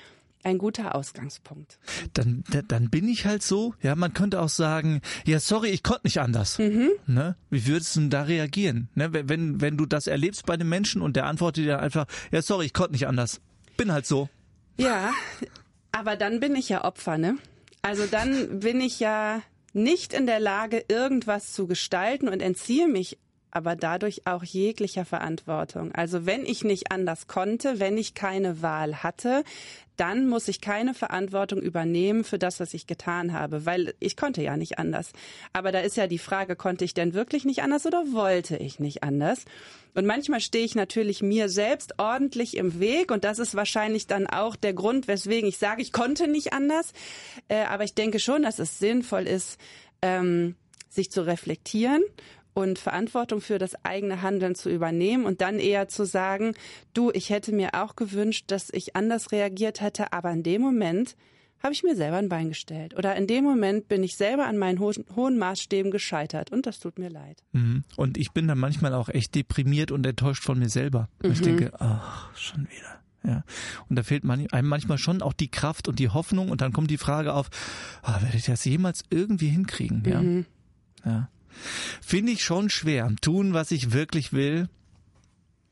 ein 0.44 0.57
guter 0.57 0.96
Ausgangspunkt. 0.96 1.80
Dann, 2.13 2.44
dann 2.68 2.90
bin 2.90 3.07
ich 3.07 3.25
halt 3.25 3.44
so. 3.44 3.74
Ja, 3.81 3.96
man 3.96 4.13
könnte 4.13 4.42
auch 4.42 4.50
sagen, 4.50 5.01
ja, 5.25 5.40
sorry, 5.40 5.69
ich 5.69 5.84
konnte 5.84 6.06
nicht 6.06 6.19
anders. 6.19 6.60
Mhm. 6.60 6.92
Ne? 7.07 7.36
Wie 7.50 7.68
würdest 7.68 7.95
du 7.95 8.02
denn 8.02 8.10
da 8.10 8.24
reagieren? 8.24 8.90
Ne? 8.95 9.10
Wenn, 9.12 9.62
wenn 9.62 9.78
du 9.78 9.86
das 9.86 10.07
erlebst 10.07 10.45
bei 10.45 10.54
einem 10.54 10.69
Menschen 10.69 11.02
und 11.02 11.16
der 11.16 11.25
antwortet 11.25 11.66
dir 11.66 11.80
einfach, 11.80 12.06
ja, 12.31 12.42
sorry, 12.42 12.66
ich 12.66 12.74
konnte 12.74 12.94
nicht 12.94 13.07
anders. 13.07 13.42
Bin 13.78 13.92
halt 13.92 14.06
so. 14.06 14.30
Ja, 14.78 15.12
aber 15.92 16.16
dann 16.16 16.40
bin 16.40 16.56
ich 16.56 16.69
ja 16.69 16.86
Opfer, 16.86 17.18
ne? 17.18 17.38
Also 17.81 18.06
dann 18.06 18.60
bin 18.60 18.81
ich 18.81 19.00
ja 19.00 19.42
nicht 19.74 20.13
in 20.13 20.25
der 20.25 20.39
Lage, 20.39 20.83
irgendwas 20.88 21.54
zu 21.54 21.68
gestalten 21.68 22.27
und 22.27 22.42
entziehe 22.42 22.88
mich 22.88 23.18
aber 23.51 23.75
dadurch 23.75 24.25
auch 24.25 24.44
jeglicher 24.44 25.06
Verantwortung. 25.06 25.92
Also 25.94 26.25
wenn 26.25 26.46
ich 26.46 26.63
nicht 26.63 26.92
anders 26.92 27.28
konnte, 27.28 27.80
wenn 27.80 27.98
ich 27.98 28.13
keine 28.13 28.62
Wahl 28.62 29.04
hatte, 29.04 29.44
dann 30.00 30.28
muss 30.28 30.48
ich 30.48 30.62
keine 30.62 30.94
Verantwortung 30.94 31.60
übernehmen 31.60 32.24
für 32.24 32.40
das, 32.40 32.62
was 32.62 32.74
ich 32.74 32.88
getan 32.88 33.34
habe, 33.34 33.66
weil 33.66 33.94
ich 34.00 34.16
konnte 34.16 34.42
ja 34.42 34.56
nicht 34.56 34.80
anders. 34.80 35.12
Aber 35.51 35.74
da 35.74 35.80
ist 35.80 35.98
ja 35.98 36.07
die 36.07 36.19
Frage, 36.19 36.56
konnte 36.56 36.86
ich 36.86 36.94
denn 36.94 37.13
wirklich 37.13 37.44
nicht 37.44 37.63
anders 37.63 37.86
oder 37.86 38.13
wollte 38.13 38.56
ich 38.56 38.80
nicht 38.80 39.04
anders? 39.04 39.44
Und 39.95 40.06
manchmal 40.06 40.40
stehe 40.40 40.63
ich 40.63 40.75
natürlich 40.75 41.22
mir 41.22 41.50
selbst 41.50 41.95
ordentlich 42.00 42.56
im 42.56 42.80
Weg 42.80 43.12
und 43.12 43.25
das 43.25 43.40
ist 43.40 43.56
wahrscheinlich 43.56 44.07
dann 44.07 44.28
auch 44.28 44.56
der 44.56 44.74
Grund, 44.74 45.10
weswegen 45.10 45.50
ich 45.50 45.57
sage, 45.57 45.81
ich 45.81 45.92
konnte 45.92 46.30
nicht 46.30 46.54
anders. 46.54 46.94
Äh, 47.50 47.66
aber 47.66 47.84
ich 47.84 47.94
denke 47.94 48.19
schon, 48.19 48.44
dass 48.44 48.60
es 48.60 48.80
sinnvoll 48.80 49.28
ist, 49.28 49.60
ähm, 50.02 50.56
sich 50.88 51.12
zu 51.12 51.25
reflektieren 51.25 52.04
und 52.54 52.80
Verantwortung 52.80 53.42
für 53.42 53.57
das 53.57 53.84
eigene 53.86 54.22
Handeln 54.22 54.56
zu 54.56 54.69
übernehmen 54.69 55.25
und 55.25 55.42
dann 55.42 55.60
eher 55.60 55.88
zu 55.88 56.06
sagen, 56.06 56.54
du, 56.94 57.12
ich 57.12 57.30
hätte 57.30 57.51
mir 57.51 57.69
auch 57.74 57.96
gewünscht, 57.96 58.46
dass 58.48 58.69
ich 58.72 58.96
anders 58.96 59.31
reagiert 59.31 59.81
hätte, 59.81 60.13
aber 60.13 60.31
in 60.31 60.44
dem 60.44 60.62
Moment 60.62 61.16
habe 61.62 61.74
ich 61.74 61.84
mir 61.84 61.96
selber 61.96 62.18
ein 62.18 62.30
Bein 62.30 62.50
gestellt. 62.50 62.96
Oder 62.98 63.16
in 63.16 63.28
dem 63.28 63.44
Moment 63.44 63.90
bin 63.90 64.04
ich 64.04 64.16
selber 64.16 64.48
an 64.48 64.57
meinen 64.57 64.80
ho 64.80 64.92
hohen 65.16 65.38
Maßstäben 65.38 65.92
gescheitert 65.92 66.51
und 66.51 66.66
das 66.66 66.80
tut 66.80 66.98
mir 67.00 67.10
leid. 67.10 67.44
Mhm. 67.51 67.84
Und 67.98 68.18
ich 68.18 68.31
bin 68.31 68.48
dann 68.48 68.57
manchmal 68.57 68.94
auch 68.94 69.10
echt 69.10 69.36
deprimiert 69.36 69.92
und 69.92 70.06
enttäuscht 70.06 70.44
von 70.44 70.57
mir 70.57 70.69
selber. 70.69 71.10
Mhm. 71.22 71.31
Ich 71.31 71.42
denke, 71.42 71.72
ach, 71.80 72.36
schon 72.38 72.68
wieder. 72.69 73.00
Ja. 73.24 73.44
Und 73.90 73.98
da 73.98 74.04
fehlt 74.04 74.24
man, 74.24 74.48
einem 74.52 74.69
manchmal 74.69 74.98
schon 74.98 75.22
auch 75.22 75.34
die 75.34 75.52
Kraft 75.52 75.90
und 75.90 76.00
die 76.00 76.10
Hoffnung 76.10 76.50
und 76.50 76.62
dann 76.62 76.72
kommt 76.72 76.90
die 76.90 76.98
Frage 76.98 77.34
auf, 77.34 77.50
oh, 78.04 78.22
werde 78.22 78.38
ich 78.38 78.45
das 78.45 78.63
jemals 78.63 79.04
irgendwie 79.10 79.50
hinkriegen? 79.50 80.04
Ja. 80.06 80.22
Mhm. 80.22 80.45
ja. 81.06 81.30
Finde 82.01 82.31
ich 82.31 82.44
schon 82.44 82.69
schwer. 82.69 83.13
Tun, 83.22 83.54
was 83.54 83.72
ich 83.72 83.92
wirklich 83.92 84.34
will. 84.34 84.69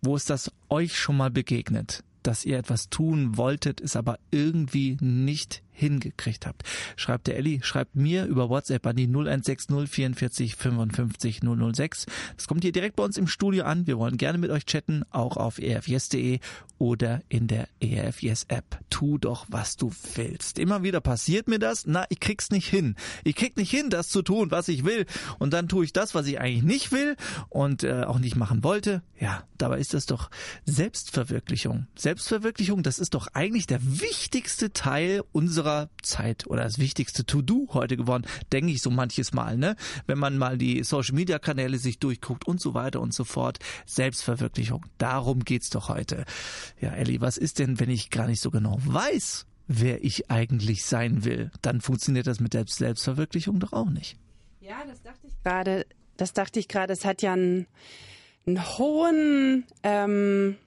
Wo 0.01 0.15
ist 0.15 0.29
das 0.29 0.51
euch 0.69 0.97
schon 0.97 1.17
mal 1.17 1.31
begegnet? 1.31 2.03
Dass 2.23 2.45
ihr 2.45 2.57
etwas 2.57 2.89
tun 2.89 3.37
wolltet, 3.37 3.81
es 3.81 3.95
aber 3.95 4.19
irgendwie 4.31 4.97
nicht 4.99 5.63
hingekriegt 5.77 6.45
habt. 6.45 6.63
Schreibt 6.95 7.27
der 7.27 7.37
Elli, 7.37 7.59
schreibt 7.61 7.95
mir 7.95 8.25
über 8.25 8.49
WhatsApp 8.49 8.85
an 8.87 8.95
die 8.95 9.07
0160 9.07 9.87
44 9.89 10.55
55 10.55 11.41
006. 11.73 12.05
Das 12.35 12.47
kommt 12.47 12.63
hier 12.63 12.71
direkt 12.71 12.95
bei 12.95 13.03
uns 13.03 13.17
im 13.17 13.27
Studio 13.27 13.63
an. 13.63 13.85
Wir 13.85 13.97
wollen 13.97 14.17
gerne 14.17 14.39
mit 14.39 14.49
euch 14.49 14.65
chatten, 14.65 15.03
auch 15.11 15.37
auf 15.37 15.59
erfjes.de 15.59 16.39
oder 16.79 17.21
in 17.29 17.47
der 17.47 17.67
ERFS 17.79 18.45
App. 18.47 18.79
Tu 18.89 19.17
doch, 19.17 19.45
was 19.49 19.77
du 19.77 19.91
willst. 20.15 20.59
Immer 20.59 20.83
wieder 20.83 21.01
passiert 21.01 21.47
mir 21.47 21.59
das. 21.59 21.85
Na, 21.85 22.05
ich 22.09 22.19
krieg's 22.19 22.49
nicht 22.49 22.67
hin. 22.67 22.95
Ich 23.23 23.35
krieg 23.35 23.57
nicht 23.57 23.71
hin, 23.71 23.89
das 23.89 24.09
zu 24.09 24.21
tun, 24.21 24.51
was 24.51 24.67
ich 24.67 24.83
will. 24.83 25.05
Und 25.39 25.53
dann 25.53 25.67
tue 25.67 25.85
ich 25.85 25.93
das, 25.93 26.15
was 26.15 26.27
ich 26.27 26.39
eigentlich 26.39 26.63
nicht 26.63 26.91
will 26.91 27.15
und 27.49 27.83
äh, 27.83 28.03
auch 28.03 28.19
nicht 28.19 28.35
machen 28.35 28.63
wollte. 28.63 29.03
Ja, 29.19 29.43
dabei 29.57 29.79
ist 29.79 29.93
das 29.93 30.05
doch 30.05 30.29
Selbstverwirklichung. 30.65 31.87
Selbstverwirklichung, 31.95 32.83
das 32.83 32.99
ist 32.99 33.13
doch 33.13 33.27
eigentlich 33.33 33.67
der 33.67 33.79
wichtigste 33.83 34.73
Teil 34.73 35.23
unserer 35.31 35.66
Zeit 36.01 36.47
oder 36.47 36.63
das 36.63 36.79
wichtigste 36.79 37.25
To-Do 37.25 37.69
heute 37.73 37.97
geworden, 37.97 38.25
denke 38.51 38.71
ich 38.71 38.81
so 38.81 38.89
manches 38.89 39.33
Mal, 39.33 39.57
ne? 39.57 39.75
Wenn 40.05 40.17
man 40.17 40.37
mal 40.37 40.57
die 40.57 40.83
Social 40.83 41.15
Media 41.15 41.39
Kanäle 41.39 41.77
sich 41.77 41.99
durchguckt 41.99 42.47
und 42.47 42.61
so 42.61 42.73
weiter 42.73 43.01
und 43.01 43.13
so 43.13 43.23
fort. 43.23 43.59
Selbstverwirklichung. 43.85 44.85
Darum 44.97 45.43
geht's 45.43 45.69
doch 45.69 45.89
heute. 45.89 46.25
Ja, 46.79 46.91
Elli, 46.91 47.21
was 47.21 47.37
ist 47.37 47.59
denn, 47.59 47.79
wenn 47.79 47.89
ich 47.89 48.09
gar 48.09 48.27
nicht 48.27 48.41
so 48.41 48.51
genau 48.51 48.77
weiß, 48.83 49.45
wer 49.67 50.03
ich 50.03 50.31
eigentlich 50.31 50.85
sein 50.85 51.23
will? 51.23 51.51
Dann 51.61 51.81
funktioniert 51.81 52.27
das 52.27 52.39
mit 52.39 52.53
der 52.53 52.65
Selbstverwirklichung 52.67 53.59
doch 53.59 53.73
auch 53.73 53.89
nicht. 53.89 54.17
Ja, 54.61 54.83
das 54.85 55.01
dachte 55.01 55.27
ich 55.27 55.43
gerade. 55.43 55.85
Das 56.17 56.33
dachte 56.33 56.59
ich 56.59 56.67
gerade. 56.67 56.93
Es 56.93 57.05
hat 57.05 57.21
ja 57.21 57.33
einen, 57.33 57.67
einen 58.45 58.65
hohen 58.77 59.65
ähm, 59.83 60.57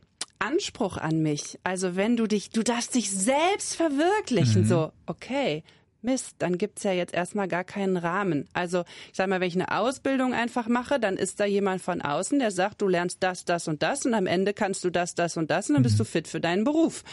Anspruch 0.41 0.97
an 0.97 1.23
mich. 1.23 1.59
Also 1.63 1.97
wenn 1.97 2.17
du 2.17 2.27
dich, 2.27 2.51
du 2.51 2.63
darfst 2.63 2.95
dich 2.95 3.11
selbst 3.11 3.77
verwirklichen. 3.77 4.63
Mhm. 4.63 4.67
So, 4.67 4.93
okay, 5.07 5.63
Mist, 6.03 6.37
dann 6.39 6.57
gibt's 6.57 6.83
ja 6.83 6.93
jetzt 6.93 7.13
erstmal 7.13 7.47
gar 7.47 7.65
keinen 7.65 7.97
Rahmen. 7.97 8.49
Also 8.53 8.85
ich 9.11 9.17
sag 9.17 9.29
mal, 9.29 9.41
wenn 9.41 9.49
ich 9.49 9.55
eine 9.55 9.71
Ausbildung 9.71 10.33
einfach 10.33 10.67
mache, 10.67 10.99
dann 10.99 11.17
ist 11.17 11.41
da 11.41 11.45
jemand 11.45 11.83
von 11.83 12.01
außen, 12.01 12.39
der 12.39 12.51
sagt, 12.51 12.81
du 12.81 12.89
lernst 12.89 13.19
das, 13.21 13.45
das 13.45 13.69
und 13.69 13.83
das 13.83 14.07
und 14.07 14.15
am 14.15 14.27
Ende 14.27 14.55
kannst 14.55 14.83
du 14.83 14.91
das, 14.91 15.15
das 15.15 15.37
und 15.37 15.51
das 15.51 15.69
und 15.69 15.75
dann 15.75 15.83
bist 15.83 15.99
du 15.99 16.05
mhm. 16.05 16.09
fit 16.09 16.29
für 16.29 16.41
deinen 16.41 16.65
Beruf. 16.65 17.05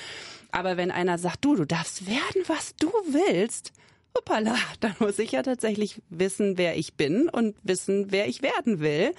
Aber 0.51 0.77
wenn 0.77 0.91
einer 0.91 1.17
sagt, 1.17 1.43
du, 1.43 1.55
du 1.55 1.65
darfst 1.65 2.07
werden, 2.07 2.43
was 2.47 2.75
du 2.77 2.87
willst, 3.09 3.73
hoppala, 4.15 4.55
dann 4.79 4.95
muss 4.99 5.19
ich 5.19 5.33
ja 5.33 5.43
tatsächlich 5.43 6.01
wissen, 6.09 6.57
wer 6.57 6.77
ich 6.77 6.93
bin 6.93 7.27
und 7.27 7.55
wissen, 7.63 8.11
wer 8.11 8.27
ich 8.27 8.41
werden 8.41 8.79
will. 8.79 9.11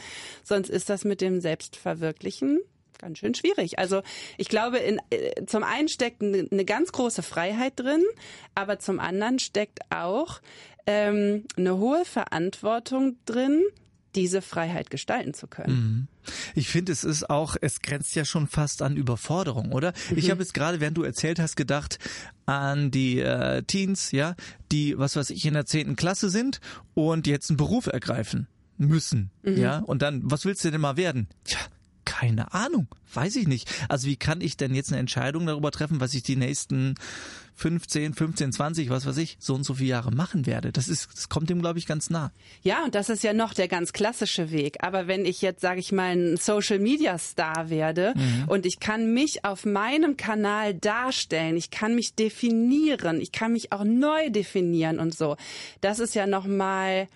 Sonst 0.44 0.70
ist 0.70 0.88
das 0.88 1.04
mit 1.04 1.20
dem 1.20 1.40
Selbstverwirklichen 1.40 2.60
ganz 2.98 3.18
schön 3.18 3.34
schwierig. 3.34 3.78
Also 3.78 4.02
ich 4.36 4.48
glaube, 4.48 4.78
in, 4.78 5.00
äh, 5.10 5.46
zum 5.46 5.62
einen 5.62 5.88
steckt 5.88 6.22
eine 6.22 6.64
ganz 6.64 6.92
große 6.92 7.22
Freiheit 7.22 7.74
drin, 7.76 8.04
aber 8.54 8.78
zum 8.78 9.00
anderen 9.00 9.38
steckt 9.38 9.80
auch 9.90 10.40
ähm, 10.86 11.44
eine 11.56 11.76
hohe 11.76 12.04
Verantwortung 12.04 13.16
drin, 13.26 13.62
diese 14.14 14.42
Freiheit 14.42 14.90
gestalten 14.90 15.34
zu 15.34 15.46
können. 15.46 15.74
Mhm. 15.74 16.32
Ich 16.54 16.68
finde, 16.68 16.92
es 16.92 17.04
ist 17.04 17.28
auch, 17.30 17.56
es 17.60 17.80
grenzt 17.80 18.14
ja 18.14 18.24
schon 18.24 18.46
fast 18.48 18.82
an 18.82 18.96
Überforderung, 18.96 19.72
oder? 19.72 19.92
Mhm. 20.10 20.18
Ich 20.18 20.30
habe 20.30 20.40
jetzt 20.40 20.54
gerade, 20.54 20.80
während 20.80 20.96
du 20.96 21.02
erzählt 21.02 21.38
hast, 21.38 21.56
gedacht 21.56 21.98
an 22.46 22.90
die 22.90 23.20
äh, 23.20 23.62
Teens, 23.62 24.10
ja, 24.12 24.34
die, 24.72 24.98
was 24.98 25.16
weiß 25.16 25.30
ich, 25.30 25.44
in 25.44 25.54
der 25.54 25.66
zehnten 25.66 25.96
Klasse 25.96 26.30
sind 26.30 26.60
und 26.94 27.26
jetzt 27.26 27.50
einen 27.50 27.58
Beruf 27.58 27.86
ergreifen 27.86 28.48
müssen, 28.78 29.30
mhm. 29.42 29.56
ja. 29.56 29.78
Und 29.80 30.02
dann, 30.02 30.22
was 30.24 30.44
willst 30.44 30.64
du 30.64 30.70
denn 30.70 30.80
mal 30.80 30.96
werden? 30.96 31.28
Tja, 31.44 31.58
keine 32.18 32.52
Ahnung, 32.52 32.88
weiß 33.14 33.36
ich 33.36 33.46
nicht. 33.46 33.70
Also 33.88 34.08
wie 34.08 34.16
kann 34.16 34.40
ich 34.40 34.56
denn 34.56 34.74
jetzt 34.74 34.90
eine 34.90 34.98
Entscheidung 34.98 35.46
darüber 35.46 35.70
treffen, 35.70 36.00
was 36.00 36.14
ich 36.14 36.24
die 36.24 36.34
nächsten 36.34 36.96
15, 37.54 38.14
15, 38.14 38.52
20, 38.52 38.90
was 38.90 39.06
weiß 39.06 39.18
ich, 39.18 39.36
so 39.38 39.54
und 39.54 39.62
so 39.62 39.74
viele 39.74 39.90
Jahre 39.90 40.10
machen 40.10 40.44
werde? 40.44 40.72
Das 40.72 40.88
ist, 40.88 41.08
das 41.14 41.28
kommt 41.28 41.48
dem, 41.48 41.60
glaube 41.60 41.78
ich, 41.78 41.86
ganz 41.86 42.10
nah. 42.10 42.32
Ja, 42.62 42.82
und 42.84 42.96
das 42.96 43.08
ist 43.08 43.22
ja 43.22 43.32
noch 43.32 43.54
der 43.54 43.68
ganz 43.68 43.92
klassische 43.92 44.50
Weg. 44.50 44.78
Aber 44.82 45.06
wenn 45.06 45.24
ich 45.26 45.40
jetzt, 45.42 45.60
sage 45.60 45.78
ich 45.78 45.92
mal, 45.92 46.16
ein 46.16 46.36
Social 46.38 46.80
Media 46.80 47.18
Star 47.18 47.70
werde 47.70 48.14
mhm. 48.16 48.48
und 48.48 48.66
ich 48.66 48.80
kann 48.80 49.14
mich 49.14 49.44
auf 49.44 49.64
meinem 49.64 50.16
Kanal 50.16 50.74
darstellen, 50.74 51.56
ich 51.56 51.70
kann 51.70 51.94
mich 51.94 52.14
definieren, 52.14 53.20
ich 53.20 53.30
kann 53.30 53.52
mich 53.52 53.70
auch 53.70 53.84
neu 53.84 54.30
definieren 54.30 54.98
und 54.98 55.14
so. 55.14 55.36
Das 55.80 56.00
ist 56.00 56.16
ja 56.16 56.26
noch 56.26 56.46
mal 56.46 57.06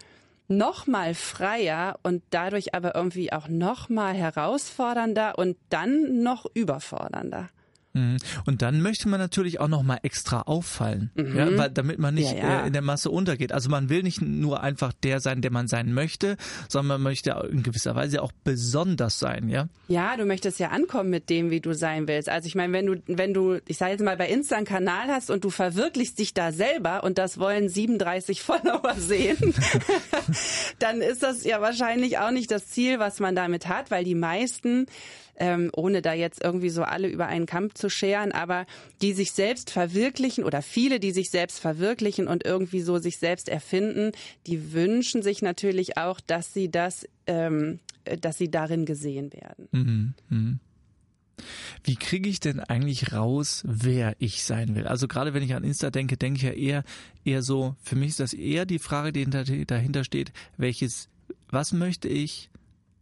noch 0.56 0.86
mal 0.86 1.14
freier 1.14 1.98
und 2.02 2.22
dadurch 2.30 2.74
aber 2.74 2.94
irgendwie 2.94 3.32
auch 3.32 3.48
noch 3.48 3.88
mal 3.88 4.14
herausfordernder 4.14 5.38
und 5.38 5.56
dann 5.68 6.22
noch 6.22 6.46
überfordernder. 6.54 7.48
Mhm. 7.94 8.16
Und 8.46 8.62
dann 8.62 8.80
möchte 8.80 9.08
man 9.08 9.20
natürlich 9.20 9.60
auch 9.60 9.68
noch 9.68 9.82
mal 9.82 9.98
extra 10.02 10.42
auffallen, 10.42 11.10
mhm. 11.14 11.36
ja, 11.36 11.58
weil, 11.58 11.70
damit 11.70 11.98
man 11.98 12.14
nicht 12.14 12.32
ja, 12.32 12.38
ja. 12.38 12.62
Äh, 12.62 12.66
in 12.66 12.72
der 12.72 12.82
Masse 12.82 13.10
untergeht. 13.10 13.52
Also 13.52 13.68
man 13.68 13.88
will 13.90 14.02
nicht 14.02 14.22
nur 14.22 14.62
einfach 14.62 14.92
der 14.92 15.20
sein, 15.20 15.42
der 15.42 15.50
man 15.50 15.68
sein 15.68 15.92
möchte, 15.92 16.36
sondern 16.68 17.00
man 17.00 17.02
möchte 17.02 17.48
in 17.50 17.62
gewisser 17.62 17.94
Weise 17.94 18.22
auch 18.22 18.32
besonders 18.44 19.18
sein, 19.18 19.48
ja? 19.48 19.68
Ja, 19.88 20.16
du 20.16 20.24
möchtest 20.24 20.58
ja 20.58 20.68
ankommen 20.68 21.10
mit 21.10 21.28
dem, 21.28 21.50
wie 21.50 21.60
du 21.60 21.74
sein 21.74 22.08
willst. 22.08 22.28
Also 22.28 22.46
ich 22.46 22.54
meine, 22.54 22.72
wenn 22.72 22.86
du, 22.86 23.02
wenn 23.06 23.34
du, 23.34 23.58
ich 23.66 23.76
sage 23.76 23.92
jetzt 23.92 24.02
mal, 24.02 24.16
bei 24.16 24.28
Insta 24.28 24.56
einen 24.56 24.66
Kanal 24.66 25.08
hast 25.08 25.30
und 25.30 25.44
du 25.44 25.50
verwirklichst 25.50 26.18
dich 26.18 26.32
da 26.32 26.52
selber 26.52 27.04
und 27.04 27.18
das 27.18 27.38
wollen 27.38 27.68
37 27.68 28.42
Follower 28.42 28.94
sehen, 28.96 29.54
dann 30.78 31.02
ist 31.02 31.22
das 31.22 31.44
ja 31.44 31.60
wahrscheinlich 31.60 32.18
auch 32.18 32.30
nicht 32.30 32.50
das 32.50 32.68
Ziel, 32.68 32.98
was 32.98 33.20
man 33.20 33.34
damit 33.34 33.68
hat, 33.68 33.90
weil 33.90 34.04
die 34.04 34.14
meisten 34.14 34.86
ähm, 35.36 35.70
ohne 35.74 36.02
da 36.02 36.12
jetzt 36.12 36.42
irgendwie 36.42 36.70
so 36.70 36.82
alle 36.82 37.08
über 37.08 37.26
einen 37.26 37.46
Kampf 37.46 37.74
zu 37.74 37.88
scheren, 37.88 38.32
aber 38.32 38.66
die 39.00 39.12
sich 39.12 39.32
selbst 39.32 39.70
verwirklichen 39.70 40.44
oder 40.44 40.62
viele, 40.62 41.00
die 41.00 41.12
sich 41.12 41.30
selbst 41.30 41.60
verwirklichen 41.60 42.28
und 42.28 42.44
irgendwie 42.44 42.80
so 42.80 42.98
sich 42.98 43.18
selbst 43.18 43.48
erfinden, 43.48 44.12
die 44.46 44.72
wünschen 44.72 45.22
sich 45.22 45.42
natürlich 45.42 45.96
auch, 45.96 46.20
dass 46.20 46.52
sie 46.52 46.70
das, 46.70 47.06
ähm, 47.26 47.80
dass 48.20 48.38
sie 48.38 48.50
darin 48.50 48.84
gesehen 48.84 49.32
werden. 49.32 49.68
Mhm, 49.72 50.14
mh. 50.28 50.58
Wie 51.84 51.96
kriege 51.96 52.28
ich 52.28 52.40
denn 52.40 52.60
eigentlich 52.60 53.12
raus, 53.12 53.62
wer 53.66 54.14
ich 54.18 54.44
sein 54.44 54.76
will? 54.76 54.86
Also 54.86 55.08
gerade 55.08 55.34
wenn 55.34 55.42
ich 55.42 55.54
an 55.54 55.64
Insta 55.64 55.90
denke, 55.90 56.16
denke 56.16 56.36
ich 56.36 56.42
ja 56.44 56.52
eher 56.52 56.84
eher 57.24 57.42
so, 57.42 57.74
für 57.82 57.96
mich 57.96 58.10
ist 58.10 58.20
das 58.20 58.32
eher 58.32 58.66
die 58.66 58.78
Frage, 58.78 59.12
die 59.12 59.28
dahinter 59.66 60.04
steht, 60.04 60.32
welches, 60.56 61.08
was 61.48 61.72
möchte 61.72 62.08
ich, 62.08 62.50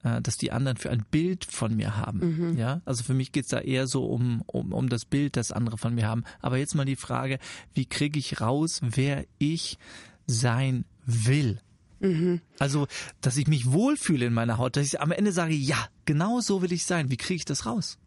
äh, 0.02 0.20
dass 0.20 0.36
die 0.36 0.52
anderen 0.52 0.76
für 0.76 0.90
ein 0.90 1.04
Bild 1.10 1.44
von 1.44 1.76
mir 1.76 1.96
haben. 1.96 2.50
Mhm. 2.52 2.58
Ja, 2.58 2.80
also 2.84 3.04
für 3.04 3.14
mich 3.14 3.32
geht's 3.32 3.48
da 3.48 3.60
eher 3.60 3.86
so 3.86 4.06
um, 4.06 4.42
um, 4.46 4.72
um 4.72 4.88
das 4.88 5.04
Bild, 5.04 5.36
das 5.36 5.52
andere 5.52 5.78
von 5.78 5.94
mir 5.94 6.08
haben. 6.08 6.24
Aber 6.40 6.56
jetzt 6.56 6.74
mal 6.74 6.84
die 6.84 6.96
Frage, 6.96 7.38
wie 7.74 7.86
kriege 7.86 8.18
ich 8.18 8.40
raus, 8.40 8.80
wer 8.82 9.24
ich 9.38 9.78
sein 10.26 10.84
will? 11.04 11.60
Mhm. 12.00 12.40
Also, 12.58 12.86
dass 13.20 13.36
ich 13.36 13.46
mich 13.46 13.72
wohlfühle 13.72 14.26
in 14.26 14.32
meiner 14.32 14.58
Haut, 14.58 14.76
dass 14.76 14.86
ich 14.86 15.00
am 15.00 15.12
Ende 15.12 15.32
sage, 15.32 15.54
ja, 15.54 15.88
genau 16.06 16.40
so 16.40 16.62
will 16.62 16.72
ich 16.72 16.84
sein. 16.84 17.10
Wie 17.10 17.16
kriege 17.16 17.36
ich 17.36 17.44
das 17.44 17.66
raus? 17.66 17.98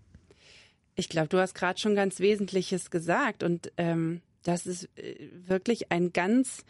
Ich 0.96 1.10
glaube, 1.10 1.28
du 1.28 1.40
hast 1.40 1.56
gerade 1.56 1.80
schon 1.80 1.96
ganz 1.96 2.20
Wesentliches 2.20 2.92
gesagt 2.92 3.44
und 3.44 3.72
ähm, 3.78 4.22
das 4.44 4.66
ist 4.66 4.90
äh, 4.98 5.30
wirklich 5.48 5.92
ein 5.92 6.12
ganz 6.14 6.66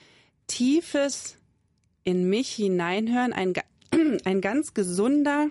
tiefes 0.48 1.38
in 2.04 2.30
mich 2.30 2.50
hineinhören, 2.50 3.34
ein 3.34 3.54
ein 4.26 4.42
ganz 4.42 4.74
gesunder 4.74 5.50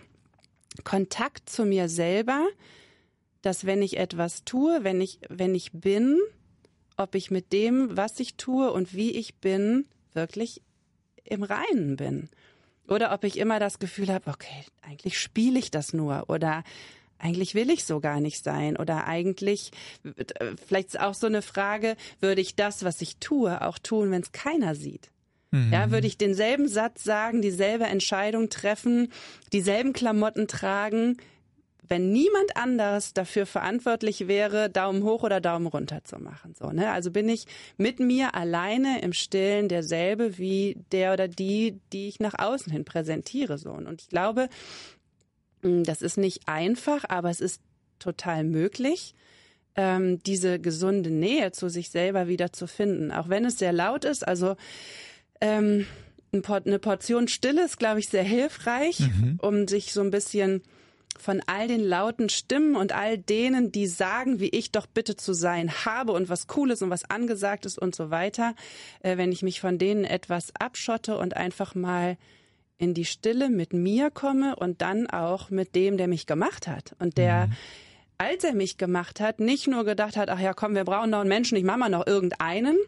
Kontakt 0.84 1.48
zu 1.48 1.64
mir 1.64 1.88
selber, 1.88 2.46
dass 3.42 3.66
wenn 3.66 3.82
ich 3.82 3.98
etwas 3.98 4.44
tue, 4.44 4.84
wenn 4.84 5.00
ich, 5.00 5.20
wenn 5.28 5.54
ich 5.54 5.72
bin, 5.72 6.18
ob 6.96 7.14
ich 7.14 7.30
mit 7.30 7.52
dem, 7.52 7.96
was 7.96 8.20
ich 8.20 8.36
tue 8.36 8.72
und 8.72 8.94
wie 8.94 9.10
ich 9.12 9.36
bin, 9.36 9.86
wirklich 10.12 10.62
im 11.24 11.42
Reinen 11.42 11.96
bin. 11.96 12.28
Oder 12.88 13.12
ob 13.12 13.24
ich 13.24 13.38
immer 13.38 13.58
das 13.58 13.78
Gefühl 13.78 14.12
habe, 14.12 14.30
okay, 14.30 14.64
eigentlich 14.82 15.18
spiele 15.18 15.58
ich 15.58 15.70
das 15.70 15.92
nur 15.92 16.28
oder 16.28 16.64
eigentlich 17.18 17.54
will 17.54 17.70
ich 17.70 17.84
so 17.84 18.00
gar 18.00 18.20
nicht 18.20 18.42
sein 18.42 18.76
oder 18.76 19.06
eigentlich, 19.06 19.70
vielleicht 20.66 20.88
ist 20.88 21.00
auch 21.00 21.14
so 21.14 21.28
eine 21.28 21.42
Frage, 21.42 21.96
würde 22.18 22.40
ich 22.40 22.56
das, 22.56 22.84
was 22.84 23.00
ich 23.00 23.18
tue, 23.18 23.62
auch 23.62 23.78
tun, 23.78 24.10
wenn 24.10 24.22
es 24.22 24.32
keiner 24.32 24.74
sieht? 24.74 25.11
Ja, 25.70 25.90
würde 25.90 26.06
ich 26.06 26.16
denselben 26.16 26.66
Satz 26.66 27.04
sagen, 27.04 27.42
dieselbe 27.42 27.84
Entscheidung 27.84 28.48
treffen, 28.48 29.12
dieselben 29.52 29.92
Klamotten 29.92 30.48
tragen, 30.48 31.18
wenn 31.86 32.10
niemand 32.10 32.56
anders 32.56 33.12
dafür 33.12 33.44
verantwortlich 33.44 34.26
wäre, 34.26 34.70
Daumen 34.70 35.02
hoch 35.02 35.24
oder 35.24 35.42
Daumen 35.42 35.66
runter 35.66 36.02
zu 36.04 36.18
machen. 36.18 36.54
So, 36.58 36.70
ne? 36.70 36.90
Also 36.90 37.10
bin 37.10 37.28
ich 37.28 37.44
mit 37.76 38.00
mir 38.00 38.34
alleine 38.34 39.02
im 39.02 39.12
Stillen 39.12 39.68
derselbe 39.68 40.38
wie 40.38 40.78
der 40.90 41.12
oder 41.12 41.28
die, 41.28 41.80
die 41.92 42.08
ich 42.08 42.18
nach 42.18 42.38
außen 42.38 42.72
hin 42.72 42.86
präsentiere. 42.86 43.58
So. 43.58 43.72
Und 43.72 44.00
ich 44.00 44.08
glaube, 44.08 44.48
hm, 45.60 45.84
das 45.84 46.00
ist 46.00 46.16
nicht 46.16 46.48
einfach, 46.48 47.04
aber 47.08 47.28
es 47.28 47.42
ist 47.42 47.60
total 47.98 48.44
möglich, 48.44 49.14
ähm, 49.74 50.22
diese 50.22 50.58
gesunde 50.60 51.10
Nähe 51.10 51.52
zu 51.52 51.68
sich 51.68 51.90
selber 51.90 52.26
wieder 52.26 52.54
zu 52.54 52.66
finden. 52.66 53.10
Auch 53.10 53.28
wenn 53.28 53.44
es 53.44 53.58
sehr 53.58 53.72
laut 53.72 54.06
ist. 54.06 54.26
Also 54.26 54.56
ähm, 55.42 55.86
eine 56.32 56.78
Portion 56.78 57.28
Stille 57.28 57.64
ist, 57.64 57.78
glaube 57.78 58.00
ich, 58.00 58.08
sehr 58.08 58.22
hilfreich, 58.22 59.00
mhm. 59.00 59.38
um 59.42 59.68
sich 59.68 59.92
so 59.92 60.00
ein 60.00 60.10
bisschen 60.10 60.62
von 61.18 61.42
all 61.46 61.68
den 61.68 61.82
lauten 61.82 62.30
Stimmen 62.30 62.74
und 62.74 62.92
all 62.92 63.18
denen, 63.18 63.70
die 63.70 63.86
sagen, 63.86 64.40
wie 64.40 64.48
ich 64.48 64.72
doch 64.72 64.86
bitte 64.86 65.14
zu 65.14 65.34
sein 65.34 65.70
habe 65.84 66.12
und 66.12 66.30
was 66.30 66.46
cool 66.56 66.70
ist 66.70 66.82
und 66.82 66.88
was 66.88 67.08
angesagt 67.10 67.66
ist 67.66 67.78
und 67.78 67.94
so 67.94 68.10
weiter, 68.10 68.54
äh, 69.00 69.18
wenn 69.18 69.30
ich 69.30 69.42
mich 69.42 69.60
von 69.60 69.76
denen 69.76 70.04
etwas 70.04 70.52
abschotte 70.58 71.18
und 71.18 71.36
einfach 71.36 71.74
mal 71.74 72.16
in 72.78 72.94
die 72.94 73.04
Stille 73.04 73.50
mit 73.50 73.74
mir 73.74 74.10
komme 74.10 74.56
und 74.56 74.80
dann 74.80 75.08
auch 75.08 75.50
mit 75.50 75.74
dem, 75.74 75.98
der 75.98 76.08
mich 76.08 76.26
gemacht 76.26 76.66
hat 76.66 76.96
und 76.98 77.18
der 77.18 77.48
mhm. 77.48 77.52
als 78.18 78.44
er 78.44 78.54
mich 78.54 78.78
gemacht 78.78 79.20
hat, 79.20 79.38
nicht 79.38 79.66
nur 79.66 79.84
gedacht 79.84 80.16
hat, 80.16 80.30
ach 80.30 80.40
ja, 80.40 80.54
komm, 80.54 80.74
wir 80.74 80.84
brauchen 80.84 81.10
noch 81.10 81.20
einen 81.20 81.28
Menschen, 81.28 81.58
ich 81.58 81.64
mache 81.64 81.78
mal 81.78 81.90
noch 81.90 82.06
irgendeinen, 82.06 82.78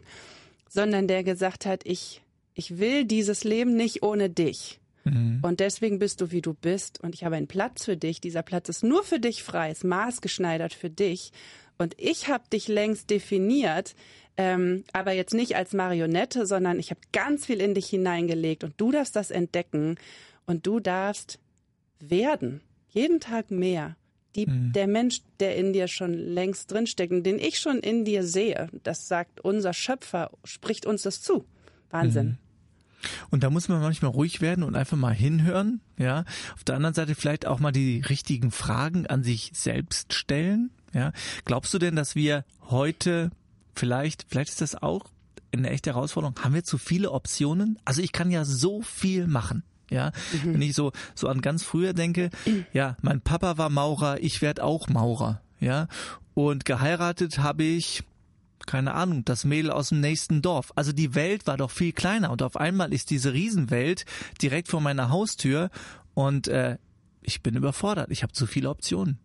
sondern 0.67 1.07
der 1.07 1.23
gesagt 1.23 1.65
hat, 1.65 1.81
ich 1.85 2.21
ich 2.55 2.79
will 2.79 3.05
dieses 3.05 3.43
Leben 3.43 3.75
nicht 3.75 4.01
ohne 4.01 4.29
dich. 4.29 4.79
Mhm. 5.03 5.39
Und 5.43 5.59
deswegen 5.59 5.99
bist 5.99 6.21
du, 6.21 6.31
wie 6.31 6.41
du 6.41 6.53
bist. 6.53 7.01
Und 7.03 7.13
ich 7.13 7.23
habe 7.23 7.35
einen 7.35 7.47
Platz 7.47 7.85
für 7.85 7.97
dich. 7.97 8.21
Dieser 8.21 8.41
Platz 8.41 8.69
ist 8.69 8.83
nur 8.83 9.03
für 9.03 9.19
dich 9.19 9.43
frei, 9.43 9.69
ist 9.69 9.83
maßgeschneidert 9.83 10.73
für 10.73 10.89
dich. 10.89 11.31
Und 11.77 11.93
ich 11.97 12.29
habe 12.29 12.45
dich 12.51 12.67
längst 12.67 13.09
definiert, 13.09 13.95
ähm, 14.37 14.85
aber 14.93 15.11
jetzt 15.11 15.33
nicht 15.33 15.55
als 15.55 15.73
Marionette, 15.73 16.45
sondern 16.45 16.79
ich 16.79 16.89
habe 16.89 17.01
ganz 17.11 17.45
viel 17.45 17.61
in 17.61 17.73
dich 17.73 17.87
hineingelegt. 17.87 18.63
Und 18.63 18.73
du 18.77 18.91
darfst 18.91 19.15
das 19.15 19.31
entdecken. 19.31 19.97
Und 20.47 20.65
du 20.65 20.79
darfst 20.79 21.39
werden. 21.99 22.61
Jeden 22.89 23.19
Tag 23.19 23.51
mehr. 23.51 23.97
Die, 24.35 24.47
mhm. 24.47 24.71
Der 24.73 24.87
Mensch, 24.87 25.21
der 25.39 25.55
in 25.57 25.73
dir 25.73 25.87
schon 25.87 26.13
längst 26.13 26.71
drinsteckt 26.71 27.11
und 27.11 27.23
den 27.23 27.39
ich 27.39 27.59
schon 27.59 27.79
in 27.79 28.05
dir 28.05 28.23
sehe, 28.23 28.69
das 28.83 29.07
sagt 29.07 29.41
unser 29.41 29.73
Schöpfer, 29.73 30.31
spricht 30.43 30.85
uns 30.85 31.03
das 31.03 31.21
zu. 31.21 31.45
Wahnsinn. 31.89 32.27
Mhm. 32.27 32.44
Und 33.29 33.43
da 33.43 33.49
muss 33.49 33.67
man 33.67 33.81
manchmal 33.81 34.11
ruhig 34.11 34.41
werden 34.41 34.63
und 34.63 34.75
einfach 34.75 34.97
mal 34.97 35.13
hinhören, 35.13 35.81
ja. 35.97 36.25
Auf 36.53 36.63
der 36.63 36.75
anderen 36.75 36.95
Seite 36.95 37.15
vielleicht 37.15 37.45
auch 37.45 37.59
mal 37.59 37.71
die 37.71 38.01
richtigen 38.01 38.51
Fragen 38.51 39.07
an 39.07 39.23
sich 39.23 39.51
selbst 39.53 40.13
stellen, 40.13 40.71
ja. 40.93 41.11
Glaubst 41.45 41.73
du 41.73 41.79
denn, 41.79 41.95
dass 41.95 42.15
wir 42.15 42.45
heute 42.69 43.31
vielleicht, 43.75 44.25
vielleicht 44.29 44.49
ist 44.49 44.61
das 44.61 44.81
auch 44.81 45.11
eine 45.51 45.69
echte 45.69 45.91
Herausforderung, 45.93 46.35
haben 46.41 46.53
wir 46.53 46.63
zu 46.63 46.77
viele 46.77 47.11
Optionen? 47.11 47.79
Also 47.85 48.01
ich 48.01 48.11
kann 48.11 48.31
ja 48.31 48.45
so 48.45 48.81
viel 48.81 49.27
machen. 49.27 49.63
Ja, 49.91 50.11
mhm. 50.43 50.55
wenn 50.55 50.61
ich 50.63 50.73
so 50.73 50.93
so 51.13 51.27
an 51.27 51.41
ganz 51.41 51.63
früher 51.63 51.93
denke, 51.93 52.31
ja, 52.73 52.97
mein 53.01 53.21
Papa 53.21 53.59
war 53.59 53.69
Maurer, 53.69 54.19
ich 54.19 54.41
werde 54.41 54.63
auch 54.63 54.89
Maurer, 54.89 55.41
ja, 55.59 55.87
und 56.33 56.65
geheiratet 56.65 57.37
habe 57.37 57.63
ich 57.63 58.03
keine 58.65 58.93
Ahnung, 58.93 59.25
das 59.25 59.45
Mädel 59.45 59.71
aus 59.71 59.89
dem 59.89 60.01
nächsten 60.01 60.41
Dorf. 60.41 60.71
Also 60.75 60.91
die 60.91 61.15
Welt 61.15 61.47
war 61.47 61.57
doch 61.57 61.71
viel 61.71 61.93
kleiner 61.93 62.31
und 62.31 62.41
auf 62.41 62.57
einmal 62.57 62.93
ist 62.93 63.09
diese 63.09 63.33
Riesenwelt 63.33 64.05
direkt 64.41 64.67
vor 64.69 64.81
meiner 64.81 65.09
Haustür 65.09 65.69
und 66.13 66.47
äh, 66.47 66.77
ich 67.21 67.41
bin 67.41 67.55
überfordert. 67.55 68.11
Ich 68.11 68.23
habe 68.23 68.33
zu 68.33 68.45
viele 68.45 68.69
Optionen. 68.69 69.19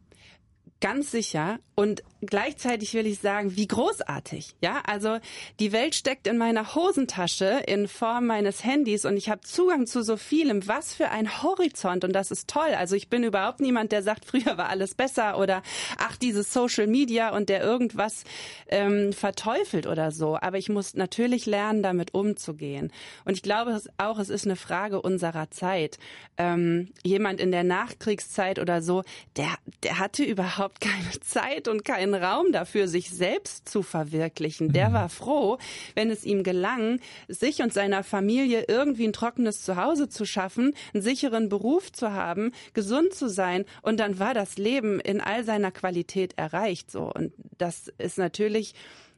Ganz 0.80 1.10
sicher. 1.10 1.58
Und 1.75 2.02
gleichzeitig 2.22 2.92
will 2.94 3.06
ich 3.06 3.20
sagen, 3.20 3.56
wie 3.56 3.66
großartig. 3.66 4.54
Ja, 4.60 4.82
also 4.87 5.18
die 5.58 5.72
Welt 5.72 5.94
steckt 5.94 6.26
in 6.26 6.37
meiner 6.37 6.75
Hosentasche 6.75 7.62
in 7.66 7.88
Form 7.88 8.26
meines 8.26 8.64
Handys 8.64 9.04
und 9.06 9.16
ich 9.16 9.30
habe 9.30 9.40
Zugang 9.40 9.87
zu 9.87 10.02
so 10.02 10.16
vielem. 10.16 10.68
Was 10.68 10.92
für 10.92 11.08
ein 11.08 11.42
Horizont 11.42 12.04
und 12.04 12.12
das 12.12 12.30
ist 12.30 12.49
toll. 12.49 12.75
Also 12.76 12.96
ich 12.96 13.08
bin 13.08 13.25
überhaupt 13.25 13.60
niemand, 13.60 13.92
der 13.92 14.02
sagt, 14.02 14.25
früher 14.26 14.58
war 14.58 14.68
alles 14.68 14.94
besser 14.94 15.38
oder 15.38 15.62
ach 15.99 16.16
dieses 16.16 16.52
Social 16.52 16.87
Media 16.87 17.34
und 17.34 17.49
der 17.49 17.62
irgendwas 17.62 18.25
ähm, 18.68 19.12
verteufelt 19.12 19.87
oder 19.87 20.12
so. 20.12 20.38
Aber 20.40 20.58
ich 20.58 20.68
muss 20.68 20.94
natürlich 20.94 21.46
lernen, 21.46 21.82
damit 21.82 22.14
umzugehen. 22.14 22.92
Und 23.25 23.34
ich 23.34 23.42
glaube 23.42 23.80
auch, 23.96 24.18
es 24.18 24.28
ist 24.28 24.44
eine 24.44 24.56
Frage 24.56 25.00
unserer 25.00 25.50
Zeit. 25.50 25.99
Ähm, 26.37 26.92
jemand 27.02 27.40
in 27.40 27.50
der 27.52 27.64
Nachkriegszeit 27.64 28.58
oder 28.58 28.82
so, 28.82 29.02
der, 29.37 29.49
der 29.82 29.99
hatte 29.99 30.25
überhaupt 30.25 30.70
überhaupt 30.71 30.81
keine 30.81 31.21
Zeit 31.21 31.69
und 31.69 31.85
keinen 31.85 32.15
Raum 32.15 32.53
dafür, 32.53 32.89
sich 32.89 33.11
selbst 33.11 33.69
zu 33.69 33.83
verwirklichen. 33.83 34.73
Der 34.73 34.91
mhm. 34.91 34.95
war 34.95 35.09
froh, 35.09 35.59
wenn 35.95 36.11
es 36.11 36.25
ihm 36.25 36.43
gelang, 36.43 37.00
sich 37.29 37.62
und 37.62 37.73
seiner 37.73 38.05
Familie 38.05 38.65
irgendwie 38.69 39.07
ein 39.07 39.12
trockenes 39.12 39.62
Zuhause 39.62 40.09
zu 40.09 40.25
schaffen, 40.25 40.75
einen 40.95 41.03
sicheren 41.03 41.49
Beruf 41.49 41.93
zu 41.93 42.12
haben, 42.12 42.53
gesund 42.73 43.15
zu 43.15 43.29
sein 43.29 43.65
und 43.83 44.00
dann 44.00 44.19
war 44.19 44.35
das 44.35 44.59
Leben 44.59 45.00
in 45.00 45.21
all 45.21 45.45
seiner 45.45 45.71
Qualität 45.71 46.37
erreicht 46.37 46.91
so 46.91 47.11
und 47.12 47.33
das 47.59 47.89
ist 47.99 48.19
natürlich 48.19 48.75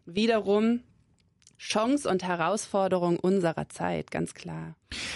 wiederum 0.06 0.80
Chance 1.58 2.08
und 2.08 2.24
Herausforderung 2.24 3.20
unserer 3.20 3.68
Zeit, 3.68 4.10
ganz 4.10 4.34
klar. 4.34 4.74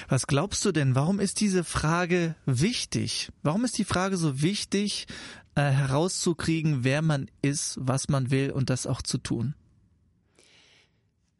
Was 0.09 0.29
glaubst 0.29 0.65
du 0.65 0.71
denn, 0.71 0.95
warum 0.95 1.19
ist 1.19 1.41
diese 1.41 1.65
Frage 1.65 2.37
wichtig? 2.47 3.31
Warum 3.43 3.65
ist 3.65 3.79
die 3.79 3.85
Frage 3.85 4.17
so 4.17 4.41
wichtig, 4.43 5.09
äh, 5.57 5.63
herauszukriegen, 5.63 6.85
wer 6.85 7.03
man 7.03 7.31
ist, 7.43 7.79
was 7.81 8.09
man 8.09 8.31
will 8.31 8.51
und 8.51 8.71
das 8.71 8.87
auch 8.87 9.03
zu 9.03 9.19
tun? 9.19 9.55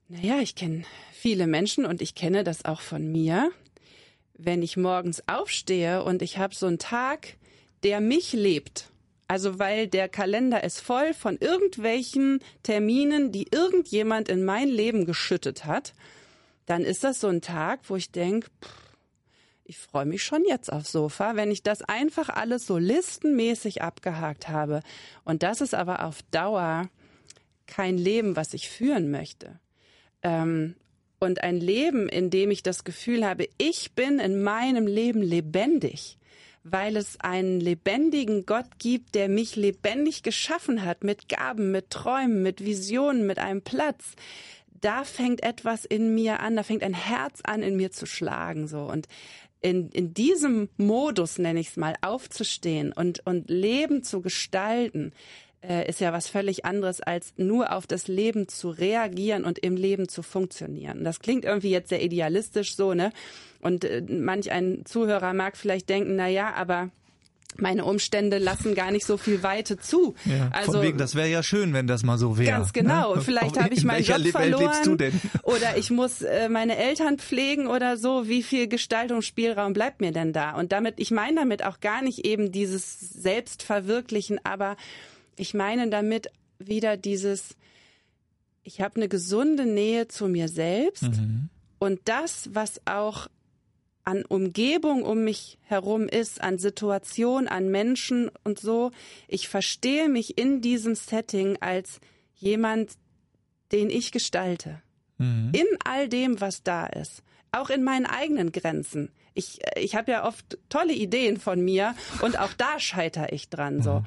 Naja, 0.09 0.41
ich 0.41 0.55
kenne 0.55 0.85
viele 1.13 1.47
Menschen 1.47 1.85
und 1.85 2.01
ich 2.01 2.15
kenne 2.15 2.43
das 2.43 2.65
auch 2.65 2.81
von 2.81 3.11
mir. 3.11 3.51
Wenn 4.39 4.63
ich 4.63 4.77
morgens 4.77 5.23
aufstehe 5.29 6.03
und 6.03 6.23
ich 6.23 6.39
habe 6.39 6.55
so 6.55 6.67
einen 6.67 6.79
Tag, 6.79 7.37
der 7.83 8.01
mich 8.01 8.33
lebt, 8.33 8.91
also 9.29 9.59
weil 9.59 9.89
der 9.89 10.09
Kalender 10.09 10.63
ist 10.63 10.81
voll 10.81 11.13
von 11.13 11.37
irgendwelchen 11.39 12.41
Terminen, 12.63 13.33
die 13.33 13.49
irgendjemand 13.51 14.29
in 14.29 14.45
mein 14.45 14.69
Leben 14.69 15.05
geschüttet 15.05 15.65
hat, 15.65 15.95
dann 16.67 16.83
ist 16.83 17.05
das 17.05 17.21
so 17.21 17.29
ein 17.29 17.41
Tag, 17.41 17.81
wo 17.89 17.97
ich 17.97 18.13
denke, 18.13 18.49
ich 19.69 19.79
freue 19.79 20.07
mich 20.07 20.23
schon 20.23 20.45
jetzt 20.47 20.73
aufs 20.73 20.93
Sofa, 20.93 21.35
wenn 21.35 21.51
ich 21.51 21.63
das 21.63 21.83
einfach 21.83 22.29
alles 22.29 22.67
so 22.67 22.79
listenmäßig 22.79 23.83
abgehakt 23.83 24.49
habe. 24.49 24.81
Und 25.25 25.43
das 25.43 25.61
ist 25.61 25.75
aber 25.75 26.05
auf 26.05 26.23
Dauer 26.31 26.89
kein 27.67 27.99
Leben, 27.99 28.37
was 28.37 28.55
ich 28.55 28.69
führen 28.69 29.11
möchte. 29.11 29.59
Ähm, 30.23 30.77
und 31.19 31.43
ein 31.43 31.59
Leben, 31.59 32.09
in 32.09 32.31
dem 32.31 32.51
ich 32.51 32.63
das 32.63 32.85
Gefühl 32.85 33.27
habe, 33.27 33.49
ich 33.59 33.93
bin 33.93 34.19
in 34.19 34.43
meinem 34.43 34.87
Leben 34.87 35.23
lebendig, 35.23 36.19
weil 36.63 36.97
es 36.97 37.19
einen 37.21 37.61
lebendigen 37.61 38.47
Gott 38.47 38.79
gibt, 38.79 39.15
der 39.15 39.29
mich 39.29 39.57
lebendig 39.57 40.23
geschaffen 40.23 40.85
hat, 40.85 41.03
mit 41.03 41.29
Gaben, 41.29 41.73
mit 41.73 41.91
Träumen, 41.91 42.43
mit 42.43 42.65
Visionen, 42.65 43.27
mit 43.27 43.39
einem 43.39 43.63
Platz. 43.63 44.13
Da 44.81 45.05
fängt 45.05 45.43
etwas 45.43 45.85
in 45.85 46.15
mir 46.15 46.41
an, 46.41 46.55
da 46.55 46.63
fängt 46.63 46.83
ein 46.83 46.95
Herz 46.95 47.41
an, 47.43 47.63
in 47.63 47.77
mir 47.77 47.91
zu 47.91 48.05
schlagen, 48.05 48.69
so. 48.69 48.83
Und 48.83 49.09
in, 49.67 49.91
in 49.91 50.15
diesem 50.15 50.69
Modus, 50.77 51.39
nenne 51.39 51.59
ich 51.59 51.71
es 51.71 51.77
mal, 51.77 51.97
aufzustehen 52.01 52.93
und, 52.93 53.27
und 53.27 53.51
Leben 53.51 54.05
zu 54.05 54.21
gestalten, 54.21 55.13
äh, 55.61 55.89
ist 55.89 56.01
ja 56.01 56.13
was 56.13 56.29
völlig 56.29 56.65
anderes, 56.65 57.01
als 57.01 57.35
nur 57.37 57.73
auf 57.73 57.89
das 57.89 58.07
Leben 58.07 58.47
zu 58.47 58.71
reagieren 58.71 59.45
und 59.45 59.59
im 59.59 59.77
Leben 59.77 60.09
zu 60.09 60.23
funktionieren. 60.23 61.03
Das 61.03 61.19
klingt 61.19 61.45
irgendwie 61.45 61.71
jetzt 61.71 61.89
sehr 61.89 62.01
idealistisch 62.01 62.77
so, 62.77 62.95
ne? 62.95 63.11
Und 63.61 63.85
äh, 63.85 64.03
manch 64.09 64.53
ein 64.53 64.85
Zuhörer 64.85 65.33
mag 65.33 65.57
vielleicht 65.57 65.89
denken, 65.89 66.15
na 66.15 66.29
ja, 66.29 66.55
aber 66.55 66.91
meine 67.61 67.85
Umstände 67.85 68.39
lassen 68.39 68.75
gar 68.75 68.91
nicht 68.91 69.07
so 69.07 69.17
viel 69.17 69.43
Weite 69.43 69.79
zu. 69.79 70.15
Ja, 70.25 70.51
also 70.53 70.73
von 70.73 70.83
wegen, 70.83 70.99
das 70.99 71.15
wäre 71.15 71.29
ja 71.29 71.43
schön, 71.43 71.73
wenn 71.73 71.87
das 71.87 72.03
mal 72.03 72.19
so 72.19 72.39
wäre. 72.39 72.51
Ganz 72.51 72.73
genau. 72.73 73.17
Ne? 73.17 73.23
Vielleicht 73.23 73.61
habe 73.61 73.75
ich 73.75 73.85
meinen 73.85 74.05
Job 74.05 74.27
verloren 74.29 75.13
oder 75.43 75.77
ich 75.77 75.91
muss 75.91 76.23
äh, 76.23 76.49
meine 76.49 76.77
Eltern 76.77 77.19
pflegen 77.19 77.67
oder 77.67 77.97
so. 77.97 78.29
Wie 78.29 78.43
viel 78.43 78.69
Gestaltungsspielraum 78.69 79.73
bleibt 79.73 80.01
mir 80.01 80.13
denn 80.13 80.33
da? 80.33 80.53
Und 80.53 80.73
damit, 80.73 80.95
ich 80.99 81.11
meine 81.11 81.37
damit 81.37 81.65
auch 81.65 81.81
gar 81.81 82.03
nicht 82.03 82.25
eben 82.25 82.53
dieses 82.53 82.99
Selbstverwirklichen, 83.01 84.39
aber 84.45 84.77
ich 85.37 85.55
meine 85.55 85.89
damit 85.89 86.29
wieder 86.59 86.97
dieses, 86.97 87.57
ich 88.63 88.81
habe 88.81 88.97
eine 88.97 89.09
gesunde 89.09 89.67
Nähe 89.67 90.09
zu 90.09 90.29
mir 90.29 90.49
selbst 90.49 91.03
mhm. 91.03 91.49
und 91.79 92.01
das, 92.05 92.51
was 92.53 92.81
auch 92.87 93.29
an 94.07 94.25
Umgebung 94.25 95.03
um 95.03 95.25
mich 95.25 95.59
herum 95.63 96.09
ist, 96.09 96.41
an 96.41 96.59
Situation, 96.59 97.49
an 97.49 97.69
Menschen 97.71 98.31
und 98.45 98.61
so. 98.61 98.93
Ich 99.27 99.49
verstehe 99.49 100.09
mich 100.09 100.39
in 100.39 100.61
diesem 100.63 100.95
Setting 100.95 101.59
als 101.61 102.01
jemand, 102.37 102.93
den 103.73 103.91
ich 103.91 104.13
gestalte. 104.13 104.81
Mhm. 105.19 105.51
In 105.53 105.67
all 105.85 106.09
dem, 106.09 106.41
was 106.41 106.63
da 106.63 106.87
ist. 106.87 107.25
Auch 107.51 107.69
in 107.69 107.83
meinen 107.83 108.07
eigenen 108.07 108.53
Grenzen. 108.53 109.11
Ich, 109.35 109.59
ich 109.75 109.97
habe 109.97 110.13
ja 110.13 110.25
oft 110.25 110.57
tolle 110.69 110.93
Ideen 110.93 111.39
von 111.39 111.61
mir 111.61 111.97
und 112.23 112.39
auch 112.39 112.53
da 112.53 112.79
scheitere 112.79 113.33
ich 113.33 113.51
dran 113.51 113.83
so. 113.83 113.95
Mhm. 113.95 114.07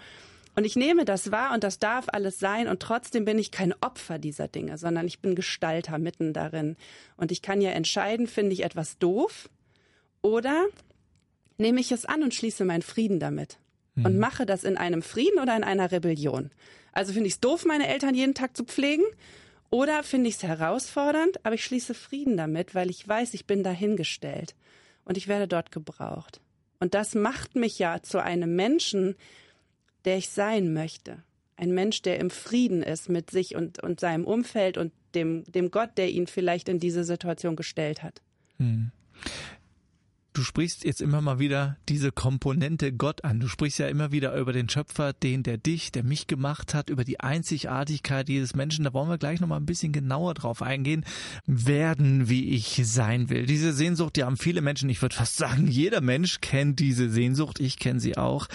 Und 0.55 0.63
ich 0.63 0.77
nehme 0.77 1.03
das 1.03 1.29
wahr 1.31 1.53
und 1.53 1.63
das 1.65 1.77
darf 1.77 2.05
alles 2.07 2.39
sein 2.39 2.69
und 2.69 2.81
trotzdem 2.81 3.25
bin 3.25 3.38
ich 3.38 3.51
kein 3.51 3.73
Opfer 3.81 4.17
dieser 4.17 4.47
Dinge, 4.47 4.77
sondern 4.77 5.07
ich 5.07 5.19
bin 5.19 5.35
Gestalter 5.35 5.97
mitten 5.97 6.31
darin. 6.31 6.77
Und 7.17 7.33
ich 7.33 7.41
kann 7.41 7.59
ja 7.59 7.71
entscheiden, 7.71 8.27
finde 8.27 8.53
ich 8.53 8.63
etwas 8.63 8.97
doof 8.97 9.49
oder 10.21 10.65
nehme 11.58 11.79
ich 11.79 11.91
es 11.91 12.05
an 12.05 12.23
und 12.23 12.34
schließe 12.34 12.65
meinen 12.65 12.82
Frieden 12.82 13.19
damit 13.19 13.58
mhm. 13.95 14.05
und 14.05 14.19
mache 14.19 14.45
das 14.45 14.63
in 14.63 14.77
einem 14.77 15.01
Frieden 15.01 15.39
oder 15.39 15.55
in 15.55 15.63
einer 15.63 15.91
Rebellion. 15.91 16.51
Also 16.91 17.13
finde 17.13 17.27
ich 17.27 17.34
es 17.34 17.39
doof, 17.39 17.65
meine 17.65 17.88
Eltern 17.88 18.15
jeden 18.15 18.34
Tag 18.34 18.55
zu 18.58 18.63
pflegen 18.63 19.03
oder 19.69 20.03
finde 20.03 20.29
ich 20.29 20.36
es 20.36 20.43
herausfordernd, 20.43 21.45
aber 21.45 21.55
ich 21.55 21.63
schließe 21.63 21.93
Frieden 21.93 22.38
damit, 22.38 22.73
weil 22.73 22.89
ich 22.89 23.08
weiß, 23.08 23.34
ich 23.34 23.45
bin 23.45 23.63
dahingestellt 23.63 24.55
und 25.05 25.17
ich 25.17 25.27
werde 25.27 25.47
dort 25.47 25.71
gebraucht. 25.71 26.41
Und 26.79 26.93
das 26.93 27.13
macht 27.13 27.55
mich 27.55 27.77
ja 27.77 28.01
zu 28.01 28.23
einem 28.23 28.55
Menschen, 28.55 29.15
der 30.05 30.17
ich 30.17 30.29
sein 30.29 30.73
möchte. 30.73 31.23
Ein 31.58 31.73
Mensch, 31.73 32.01
der 32.01 32.19
im 32.19 32.29
Frieden 32.29 32.82
ist 32.82 33.10
mit 33.10 33.32
sich 33.32 33.55
und, 33.55 33.84
und 33.84 33.99
seinem 33.99 34.25
Umfeld 34.25 34.77
und 34.77 34.93
dem, 35.13 35.43
dem 35.43 35.71
Gott, 35.71 35.97
der 35.97 36.10
ihn 36.10 36.25
vielleicht 36.25 36.69
in 36.69 36.79
diese 36.79 37.03
Situation 37.03 37.55
gestellt 37.55 38.01
hat. 38.01 38.21
Hm. 38.58 38.91
Du 40.39 40.45
sprichst 40.45 40.86
jetzt 40.86 41.02
immer 41.02 41.19
mal 41.19 41.38
wieder 41.39 41.75
diese 41.89 42.13
Komponente 42.13 42.93
Gott 42.93 43.25
an. 43.25 43.41
Du 43.41 43.49
sprichst 43.49 43.78
ja 43.78 43.89
immer 43.89 44.13
wieder 44.13 44.34
über 44.38 44.54
den 44.54 44.69
Schöpfer, 44.69 45.12
den, 45.12 45.43
der 45.43 45.58
dich, 45.58 45.91
der 45.91 46.06
mich 46.06 46.28
gemacht 46.28 46.73
hat, 46.73 46.89
über 46.89 47.04
die 47.04 47.19
Einzigartigkeit 47.19 48.30
jedes 48.30 48.56
Menschen. 48.56 48.86
Da 48.86 48.93
wollen 48.93 49.10
wir 49.10 49.17
gleich 49.17 49.41
noch 49.41 49.49
mal 49.49 49.58
ein 49.58 49.65
bisschen 49.65 49.91
genauer 49.91 50.36
drauf 50.36 50.62
eingehen. 50.62 51.04
Werden, 51.45 52.30
wie 52.30 52.52
ich 52.52 52.80
sein 52.86 53.30
will. 53.30 53.47
Diese 53.47 53.73
Sehnsucht, 53.73 54.15
die 54.15 54.23
haben 54.23 54.38
viele 54.38 54.62
Menschen. 54.62 54.89
Ich 54.89 55.02
würde 55.02 55.17
fast 55.17 55.36
sagen, 55.36 55.67
jeder 55.67 55.99
Mensch 55.99 56.39
kennt 56.39 56.80
diese 56.80 57.10
Sehnsucht. 57.10 57.60
Ich 57.60 57.78
kenne 57.78 57.99
sie 57.99 58.15
auch. 58.17 58.47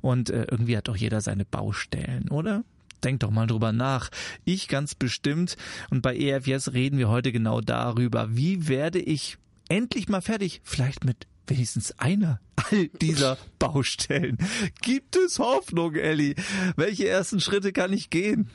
Und 0.00 0.30
äh, 0.30 0.46
irgendwie 0.50 0.78
hat 0.78 0.88
doch 0.88 0.96
jeder 0.96 1.20
seine 1.20 1.44
Baustellen, 1.44 2.30
oder? 2.30 2.64
Denk 3.04 3.20
doch 3.20 3.30
mal 3.30 3.46
drüber 3.46 3.72
nach. 3.72 4.08
Ich 4.46 4.68
ganz 4.68 4.94
bestimmt. 4.94 5.58
Und 5.90 6.00
bei 6.00 6.16
EFS 6.16 6.72
reden 6.72 6.96
wir 6.96 7.10
heute 7.10 7.30
genau 7.30 7.60
darüber. 7.60 8.34
Wie 8.34 8.68
werde 8.68 9.00
ich 9.00 9.36
endlich 9.68 10.08
mal 10.08 10.20
fertig. 10.20 10.60
Vielleicht 10.64 11.04
mit 11.04 11.26
wenigstens 11.46 11.98
einer 11.98 12.40
all 12.70 12.88
dieser 12.88 13.38
Baustellen. 13.58 14.38
Gibt 14.82 15.16
es 15.16 15.38
Hoffnung, 15.38 15.94
Elli? 15.94 16.34
Welche 16.76 17.08
ersten 17.08 17.40
Schritte 17.40 17.72
kann 17.72 17.92
ich 17.92 18.10
gehen? 18.10 18.50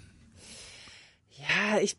Ja, 1.37 1.79
ich, 1.79 1.97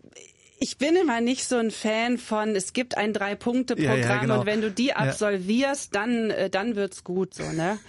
ich 0.62 0.79
bin 0.79 0.94
immer 0.94 1.20
nicht 1.20 1.44
so 1.44 1.57
ein 1.57 1.72
Fan 1.72 2.18
von, 2.18 2.55
es 2.55 2.72
gibt 2.72 2.96
ein 2.96 3.12
Drei-Punkte-Programm 3.12 3.98
ja, 3.98 4.07
ja, 4.07 4.20
genau. 4.20 4.40
und 4.40 4.46
wenn 4.46 4.61
du 4.61 4.70
die 4.70 4.92
absolvierst, 4.92 5.92
ja. 5.92 6.01
dann, 6.01 6.31
äh, 6.31 6.51
dann 6.51 6.77
wird's 6.77 7.03
gut, 7.03 7.35
so, 7.35 7.42
ne? 7.51 7.81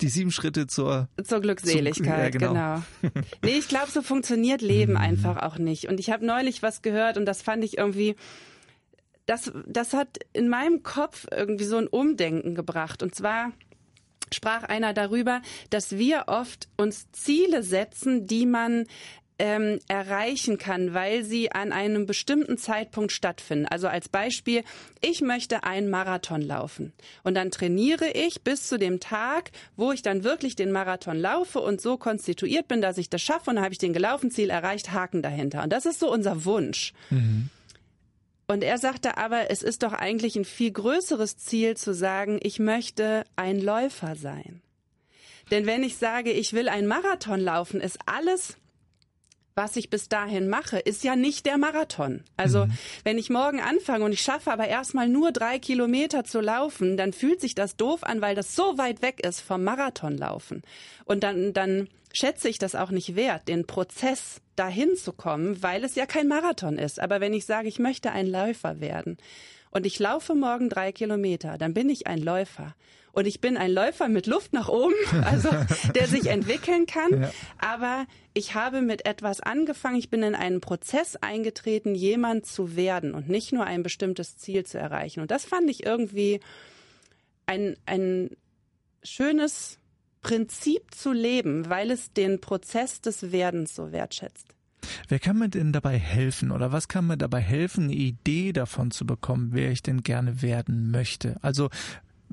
Die 0.00 0.08
sieben 0.08 0.30
Schritte 0.30 0.68
zur, 0.68 1.08
zur 1.24 1.40
Glückseligkeit, 1.40 2.32
zum, 2.32 2.40
genau. 2.40 2.82
genau. 3.00 3.12
nee, 3.42 3.58
ich 3.58 3.66
glaube, 3.66 3.90
so 3.90 4.02
funktioniert 4.02 4.62
Leben 4.62 4.92
mhm. 4.92 4.98
einfach 4.98 5.42
auch 5.42 5.58
nicht. 5.58 5.88
Und 5.88 5.98
ich 5.98 6.10
habe 6.10 6.24
neulich 6.24 6.62
was 6.62 6.80
gehört 6.82 7.16
und 7.16 7.26
das 7.26 7.42
fand 7.42 7.64
ich 7.64 7.78
irgendwie, 7.78 8.14
das, 9.26 9.52
das 9.66 9.92
hat 9.92 10.18
in 10.32 10.48
meinem 10.48 10.82
Kopf 10.82 11.26
irgendwie 11.30 11.64
so 11.64 11.76
ein 11.76 11.86
Umdenken 11.86 12.54
gebracht. 12.54 13.02
Und 13.02 13.14
zwar 13.14 13.52
sprach 14.32 14.64
einer 14.64 14.94
darüber, 14.94 15.42
dass 15.70 15.92
wir 15.92 16.24
oft 16.26 16.68
uns 16.76 17.10
Ziele 17.12 17.62
setzen, 17.62 18.26
die 18.26 18.46
man 18.46 18.86
ähm, 19.38 19.80
erreichen 19.88 20.58
kann, 20.58 20.94
weil 20.94 21.24
sie 21.24 21.50
an 21.50 21.72
einem 21.72 22.06
bestimmten 22.06 22.58
Zeitpunkt 22.58 23.12
stattfinden. 23.12 23.66
Also 23.66 23.88
als 23.88 24.08
Beispiel, 24.08 24.62
ich 25.00 25.20
möchte 25.20 25.64
einen 25.64 25.90
Marathon 25.90 26.42
laufen 26.42 26.92
und 27.24 27.34
dann 27.34 27.50
trainiere 27.50 28.08
ich 28.10 28.42
bis 28.42 28.68
zu 28.68 28.78
dem 28.78 29.00
Tag, 29.00 29.50
wo 29.74 29.90
ich 29.90 30.02
dann 30.02 30.22
wirklich 30.22 30.54
den 30.54 30.70
Marathon 30.70 31.18
laufe 31.18 31.58
und 31.58 31.80
so 31.80 31.96
konstituiert 31.96 32.68
bin, 32.68 32.80
dass 32.80 32.98
ich 32.98 33.10
das 33.10 33.22
schaffe 33.22 33.50
und 33.50 33.56
dann 33.56 33.64
habe 33.64 33.72
ich 33.72 33.78
den 33.78 33.92
gelaufen, 33.92 34.30
Ziel 34.30 34.50
erreicht, 34.50 34.92
Haken 34.92 35.22
dahinter. 35.22 35.64
Und 35.64 35.72
das 35.72 35.86
ist 35.86 35.98
so 35.98 36.12
unser 36.12 36.44
Wunsch. 36.44 36.92
Mhm. 37.10 37.48
Und 38.52 38.62
er 38.62 38.76
sagte 38.76 39.16
aber, 39.16 39.50
es 39.50 39.62
ist 39.62 39.82
doch 39.82 39.94
eigentlich 39.94 40.36
ein 40.36 40.44
viel 40.44 40.72
größeres 40.72 41.38
Ziel 41.38 41.74
zu 41.74 41.94
sagen, 41.94 42.38
ich 42.42 42.58
möchte 42.58 43.24
ein 43.34 43.58
Läufer 43.58 44.14
sein. 44.14 44.60
Denn 45.50 45.64
wenn 45.64 45.82
ich 45.82 45.96
sage, 45.96 46.30
ich 46.32 46.52
will 46.52 46.68
einen 46.68 46.86
Marathon 46.86 47.40
laufen, 47.40 47.80
ist 47.80 47.98
alles 48.04 48.58
was 49.54 49.76
ich 49.76 49.90
bis 49.90 50.08
dahin 50.08 50.48
mache, 50.48 50.78
ist 50.78 51.04
ja 51.04 51.14
nicht 51.16 51.44
der 51.46 51.58
Marathon. 51.58 52.24
Also 52.36 52.66
mhm. 52.66 52.72
wenn 53.04 53.18
ich 53.18 53.28
morgen 53.30 53.60
anfange 53.60 54.04
und 54.04 54.12
ich 54.12 54.22
schaffe 54.22 54.50
aber 54.50 54.66
erstmal 54.68 55.08
nur 55.08 55.32
drei 55.32 55.58
Kilometer 55.58 56.24
zu 56.24 56.40
laufen, 56.40 56.96
dann 56.96 57.12
fühlt 57.12 57.40
sich 57.40 57.54
das 57.54 57.76
doof 57.76 58.02
an, 58.02 58.20
weil 58.20 58.34
das 58.34 58.54
so 58.54 58.78
weit 58.78 59.02
weg 59.02 59.24
ist 59.24 59.40
vom 59.40 59.62
Marathonlaufen. 59.62 60.62
Und 61.04 61.22
dann, 61.22 61.52
dann 61.52 61.88
schätze 62.12 62.48
ich 62.48 62.58
das 62.58 62.74
auch 62.74 62.90
nicht 62.90 63.14
wert, 63.14 63.48
den 63.48 63.66
Prozess 63.66 64.40
dahin 64.56 64.96
zu 64.96 65.12
kommen, 65.12 65.62
weil 65.62 65.84
es 65.84 65.94
ja 65.94 66.06
kein 66.06 66.28
Marathon 66.28 66.78
ist. 66.78 67.00
Aber 67.00 67.20
wenn 67.20 67.32
ich 67.32 67.46
sage, 67.46 67.68
ich 67.68 67.78
möchte 67.78 68.12
ein 68.12 68.26
Läufer 68.26 68.80
werden 68.80 69.16
und 69.70 69.86
ich 69.86 69.98
laufe 69.98 70.34
morgen 70.34 70.68
drei 70.68 70.92
Kilometer, 70.92 71.58
dann 71.58 71.74
bin 71.74 71.88
ich 71.88 72.06
ein 72.06 72.18
Läufer. 72.18 72.74
Und 73.12 73.26
ich 73.26 73.42
bin 73.42 73.58
ein 73.58 73.70
Läufer 73.70 74.08
mit 74.08 74.26
Luft 74.26 74.54
nach 74.54 74.68
oben, 74.68 74.94
also 75.24 75.50
der 75.94 76.06
sich 76.06 76.26
entwickeln 76.26 76.86
kann. 76.86 77.22
Ja. 77.22 77.30
Aber 77.58 78.06
ich 78.32 78.54
habe 78.54 78.80
mit 78.80 79.04
etwas 79.06 79.40
angefangen. 79.40 79.96
Ich 79.96 80.08
bin 80.08 80.22
in 80.22 80.34
einen 80.34 80.60
Prozess 80.60 81.16
eingetreten, 81.16 81.94
jemand 81.94 82.46
zu 82.46 82.74
werden 82.74 83.14
und 83.14 83.28
nicht 83.28 83.52
nur 83.52 83.64
ein 83.64 83.82
bestimmtes 83.82 84.38
Ziel 84.38 84.64
zu 84.64 84.78
erreichen. 84.78 85.20
Und 85.20 85.30
das 85.30 85.44
fand 85.44 85.68
ich 85.68 85.84
irgendwie 85.84 86.40
ein, 87.44 87.76
ein 87.84 88.30
schönes 89.02 89.78
Prinzip 90.22 90.94
zu 90.94 91.12
leben, 91.12 91.68
weil 91.68 91.90
es 91.90 92.12
den 92.12 92.40
Prozess 92.40 93.00
des 93.00 93.32
Werdens 93.32 93.74
so 93.74 93.92
wertschätzt. 93.92 94.46
Wer 95.08 95.18
kann 95.18 95.38
mir 95.38 95.48
denn 95.48 95.72
dabei 95.72 95.98
helfen 95.98 96.50
oder 96.50 96.72
was 96.72 96.88
kann 96.88 97.06
mir 97.06 97.16
dabei 97.16 97.40
helfen, 97.40 97.84
eine 97.84 97.94
Idee 97.94 98.52
davon 98.52 98.90
zu 98.90 99.06
bekommen, 99.06 99.50
wer 99.52 99.70
ich 99.70 99.82
denn 99.82 100.02
gerne 100.02 100.42
werden 100.42 100.90
möchte? 100.90 101.36
Also 101.42 101.70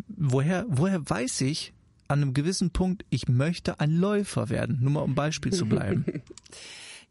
woher, 0.08 0.66
woher 0.68 1.08
weiß 1.08 1.42
ich 1.42 1.74
an 2.08 2.22
einem 2.22 2.34
gewissen 2.34 2.72
Punkt, 2.72 3.06
ich 3.10 3.28
möchte 3.28 3.80
ein 3.80 3.92
Läufer 3.92 4.50
werden? 4.50 4.80
Nur 4.82 4.92
mal 4.92 5.02
um 5.02 5.16
Beispiel 5.16 5.54
zu 5.54 5.66
bleiben. 5.66 6.06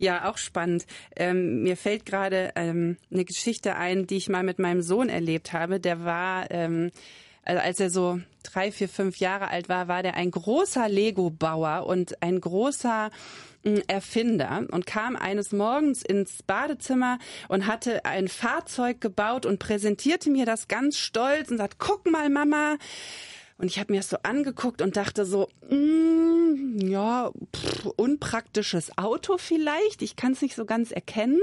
Ja, 0.01 0.31
auch 0.31 0.38
spannend. 0.38 0.87
Ähm, 1.17 1.64
mir 1.64 1.77
fällt 1.77 2.07
gerade 2.07 2.53
ähm, 2.55 2.99
eine 3.11 3.25
Geschichte 3.25 3.75
ein, 3.75 4.07
die 4.07 4.17
ich 4.17 4.29
mal 4.29 4.45
mit 4.45 4.61
meinem 4.61 4.81
Sohn 4.81 5.09
erlebt 5.09 5.53
habe. 5.53 5.81
Der 5.81 6.05
war 6.05 6.49
ähm, 6.53 6.93
also 7.49 7.62
als 7.62 7.81
er 7.81 7.91
so 7.91 8.21
drei, 8.53 8.73
vier, 8.73 8.89
fünf 8.89 9.19
Jahre 9.19 9.49
alt 9.49 9.69
war, 9.69 9.89
war 9.89 10.03
der 10.03 10.15
ein 10.15 10.31
großer 10.31 10.89
Lego-Bauer 10.89 11.87
und 11.87 12.23
ein 12.23 12.41
großer 12.41 13.11
hm, 13.65 13.83
Erfinder 13.87 14.67
und 14.71 14.87
kam 14.87 15.17
eines 15.17 15.53
Morgens 15.53 16.03
ins 16.03 16.43
Badezimmer 16.43 17.19
und 17.49 17.67
hatte 17.67 18.05
ein 18.05 18.29
Fahrzeug 18.29 19.01
gebaut 19.01 19.47
und 19.47 19.59
präsentierte 19.59 20.31
mir 20.31 20.47
das 20.47 20.69
ganz 20.69 20.97
stolz 20.97 21.51
und 21.51 21.59
sagt, 21.59 21.79
guck 21.79 22.11
mal, 22.11 22.31
Mama. 22.31 22.77
Und 23.59 23.67
ich 23.67 23.81
habe 23.81 23.93
mir 23.93 23.99
das 23.99 24.11
so 24.11 24.19
angeguckt 24.23 24.83
und 24.83 24.97
dachte 24.97 25.25
so, 25.25 25.49
mm, 25.69 26.87
ja, 26.87 27.33
pff, 27.55 27.87
unpraktisches 27.97 28.97
Auto 28.97 29.37
vielleicht. 29.37 30.03
Ich 30.03 30.15
kann 30.15 30.33
es 30.33 30.43
nicht 30.43 30.55
so 30.55 30.65
ganz 30.65 30.93
erkennen. 30.93 31.41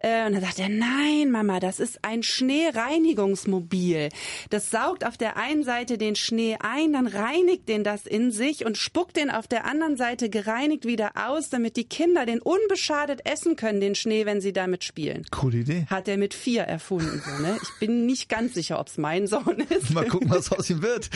Äh, 0.00 0.26
und 0.26 0.34
dann 0.34 0.42
sagt 0.42 0.58
er, 0.58 0.68
nein, 0.68 1.30
Mama, 1.30 1.60
das 1.60 1.80
ist 1.80 2.04
ein 2.04 2.22
Schneereinigungsmobil. 2.22 4.10
Das 4.50 4.70
saugt 4.70 5.04
auf 5.04 5.16
der 5.16 5.36
einen 5.36 5.64
Seite 5.64 5.98
den 5.98 6.16
Schnee 6.16 6.56
ein, 6.60 6.92
dann 6.92 7.06
reinigt 7.06 7.68
den 7.68 7.84
das 7.84 8.06
in 8.06 8.30
sich 8.30 8.64
und 8.64 8.76
spuckt 8.76 9.16
den 9.16 9.30
auf 9.30 9.46
der 9.48 9.64
anderen 9.64 9.96
Seite 9.96 10.28
gereinigt 10.28 10.84
wieder 10.84 11.12
aus, 11.14 11.48
damit 11.48 11.76
die 11.76 11.84
Kinder 11.84 12.26
den 12.26 12.40
unbeschadet 12.40 13.20
essen 13.24 13.56
können, 13.56 13.80
den 13.80 13.94
Schnee, 13.94 14.26
wenn 14.26 14.40
sie 14.40 14.52
damit 14.52 14.84
spielen. 14.84 15.24
Coole 15.30 15.58
Idee. 15.58 15.86
Hat 15.88 16.08
er 16.08 16.16
mit 16.16 16.34
vier 16.34 16.62
erfunden. 16.62 17.22
So, 17.24 17.42
ne? 17.42 17.58
Ich 17.62 17.80
bin 17.80 18.06
nicht 18.06 18.28
ganz 18.28 18.54
sicher, 18.54 18.78
ob 18.78 18.88
es 18.88 18.98
mein 18.98 19.26
Sohn 19.26 19.60
ist. 19.68 19.90
Mal 19.90 20.06
gucken, 20.06 20.30
was 20.30 20.52
aus 20.52 20.68
ihm 20.70 20.82
wird. 20.82 21.08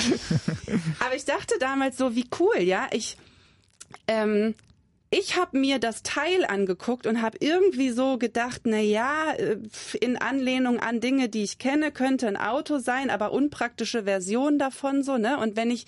Aber 1.00 1.14
ich 1.14 1.24
dachte 1.24 1.54
damals 1.60 1.96
so, 1.96 2.14
wie 2.14 2.26
cool, 2.38 2.60
ja. 2.60 2.88
Ich 2.92 3.16
ähm, 4.06 4.54
ich 5.10 5.36
habe 5.36 5.58
mir 5.58 5.80
das 5.80 6.04
Teil 6.04 6.44
angeguckt 6.44 7.06
und 7.06 7.20
habe 7.20 7.38
irgendwie 7.40 7.90
so 7.90 8.16
gedacht, 8.16 8.62
na 8.64 8.78
ja, 8.78 9.32
äh, 9.32 9.58
in 10.00 10.16
Anlehnung 10.16 10.78
an 10.78 11.00
Dinge, 11.00 11.28
die 11.28 11.42
ich 11.42 11.58
kenne, 11.58 11.90
könnte 11.90 12.28
ein 12.28 12.36
Auto 12.36 12.78
sein, 12.78 13.10
aber 13.10 13.32
unpraktische 13.32 14.04
Version 14.04 14.58
davon 14.58 15.02
so, 15.02 15.18
ne? 15.18 15.38
Und 15.38 15.56
wenn 15.56 15.70
ich 15.70 15.86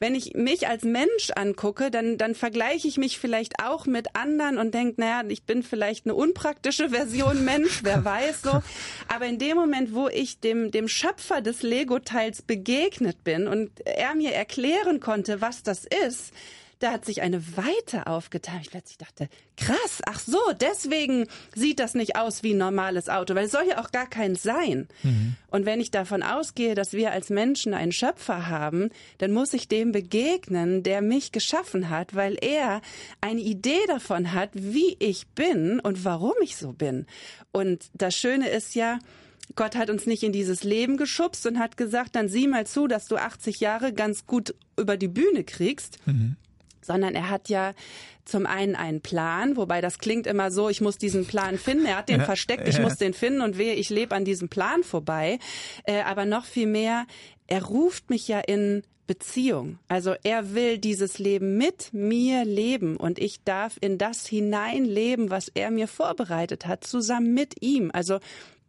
wenn 0.00 0.14
ich 0.14 0.34
mich 0.34 0.68
als 0.68 0.84
Mensch 0.84 1.32
angucke, 1.34 1.90
dann, 1.90 2.18
dann 2.18 2.36
vergleiche 2.36 2.86
ich 2.86 2.98
mich 2.98 3.18
vielleicht 3.18 3.54
auch 3.60 3.84
mit 3.84 4.14
anderen 4.14 4.56
und 4.56 4.72
denke, 4.72 5.00
naja, 5.00 5.28
ich 5.28 5.42
bin 5.42 5.64
vielleicht 5.64 6.06
eine 6.06 6.14
unpraktische 6.14 6.90
Version 6.90 7.44
Mensch, 7.44 7.80
wer 7.82 8.04
weiß 8.04 8.42
so. 8.42 8.62
Aber 9.08 9.26
in 9.26 9.38
dem 9.38 9.56
Moment, 9.56 9.92
wo 9.92 10.08
ich 10.08 10.38
dem, 10.38 10.70
dem 10.70 10.86
Schöpfer 10.86 11.40
des 11.40 11.62
Lego-Teils 11.62 12.42
begegnet 12.42 13.24
bin 13.24 13.48
und 13.48 13.70
er 13.84 14.14
mir 14.14 14.32
erklären 14.32 15.00
konnte, 15.00 15.40
was 15.40 15.64
das 15.64 15.84
ist, 16.06 16.32
da 16.78 16.92
hat 16.92 17.04
sich 17.04 17.22
eine 17.22 17.56
Weite 17.56 18.06
aufgetan. 18.06 18.60
Ich 18.62 18.70
plötzlich 18.70 18.98
dachte, 18.98 19.28
krass, 19.56 20.00
ach 20.06 20.20
so, 20.20 20.38
deswegen 20.60 21.26
sieht 21.54 21.80
das 21.80 21.94
nicht 21.94 22.16
aus 22.16 22.42
wie 22.42 22.54
ein 22.54 22.58
normales 22.58 23.08
Auto, 23.08 23.34
weil 23.34 23.46
es 23.46 23.52
soll 23.52 23.66
ja 23.68 23.80
auch 23.80 23.90
gar 23.90 24.08
kein 24.08 24.36
sein. 24.36 24.86
Mhm. 25.02 25.34
Und 25.50 25.66
wenn 25.66 25.80
ich 25.80 25.90
davon 25.90 26.22
ausgehe, 26.22 26.74
dass 26.74 26.92
wir 26.92 27.10
als 27.10 27.30
Menschen 27.30 27.74
einen 27.74 27.92
Schöpfer 27.92 28.48
haben, 28.48 28.90
dann 29.18 29.32
muss 29.32 29.54
ich 29.54 29.68
dem 29.68 29.92
begegnen, 29.92 30.82
der 30.82 31.02
mich 31.02 31.32
geschaffen 31.32 31.90
hat, 31.90 32.14
weil 32.14 32.36
er 32.40 32.80
eine 33.20 33.40
Idee 33.40 33.84
davon 33.88 34.32
hat, 34.32 34.50
wie 34.52 34.96
ich 35.00 35.26
bin 35.28 35.80
und 35.80 36.04
warum 36.04 36.34
ich 36.42 36.56
so 36.56 36.72
bin. 36.72 37.06
Und 37.50 37.86
das 37.94 38.14
Schöne 38.14 38.48
ist 38.48 38.74
ja, 38.74 38.98
Gott 39.56 39.74
hat 39.74 39.90
uns 39.90 40.06
nicht 40.06 40.22
in 40.22 40.32
dieses 40.32 40.62
Leben 40.62 40.96
geschubst 40.96 41.46
und 41.46 41.58
hat 41.58 41.76
gesagt, 41.76 42.14
dann 42.14 42.28
sieh 42.28 42.46
mal 42.46 42.66
zu, 42.66 42.86
dass 42.86 43.08
du 43.08 43.16
80 43.16 43.58
Jahre 43.60 43.92
ganz 43.92 44.26
gut 44.26 44.54
über 44.78 44.96
die 44.96 45.08
Bühne 45.08 45.42
kriegst. 45.42 45.98
Mhm 46.06 46.36
sondern 46.88 47.14
er 47.14 47.30
hat 47.30 47.48
ja 47.48 47.74
zum 48.24 48.46
einen 48.46 48.74
einen 48.74 49.00
Plan, 49.00 49.56
wobei 49.56 49.80
das 49.80 49.98
klingt 49.98 50.26
immer 50.26 50.50
so, 50.50 50.68
ich 50.68 50.80
muss 50.80 50.98
diesen 50.98 51.26
Plan 51.26 51.56
finden. 51.56 51.86
Er 51.86 51.98
hat 51.98 52.08
den 52.08 52.20
ja, 52.20 52.26
versteckt, 52.26 52.66
ich 52.66 52.76
ja. 52.76 52.82
muss 52.82 52.96
den 52.96 53.14
finden 53.14 53.40
und 53.40 53.56
wehe, 53.56 53.74
ich 53.74 53.90
lebe 53.90 54.14
an 54.14 54.24
diesem 54.24 54.48
Plan 54.48 54.82
vorbei. 54.82 55.38
Äh, 55.84 56.02
aber 56.02 56.24
noch 56.24 56.44
viel 56.44 56.66
mehr, 56.66 57.06
er 57.46 57.64
ruft 57.64 58.10
mich 58.10 58.26
ja 58.26 58.40
in 58.40 58.82
Beziehung. 59.06 59.78
Also 59.88 60.14
er 60.22 60.54
will 60.54 60.78
dieses 60.78 61.18
Leben 61.18 61.56
mit 61.56 61.92
mir 61.92 62.44
leben 62.44 62.96
und 62.96 63.18
ich 63.18 63.42
darf 63.44 63.78
in 63.80 63.96
das 63.96 64.26
hineinleben, 64.26 65.30
was 65.30 65.48
er 65.48 65.70
mir 65.70 65.88
vorbereitet 65.88 66.66
hat, 66.66 66.84
zusammen 66.84 67.32
mit 67.32 67.62
ihm. 67.62 67.90
Also 67.92 68.18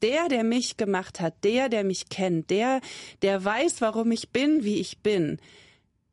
der, 0.01 0.29
der 0.29 0.43
mich 0.43 0.77
gemacht 0.77 1.19
hat, 1.19 1.33
der, 1.43 1.67
der 1.67 1.83
mich 1.83 2.07
kennt, 2.09 2.49
der, 2.49 2.79
der 3.21 3.43
weiß, 3.43 3.81
warum 3.81 4.11
ich 4.11 4.29
bin, 4.29 4.63
wie 4.63 4.79
ich 4.79 4.99
bin, 4.99 5.39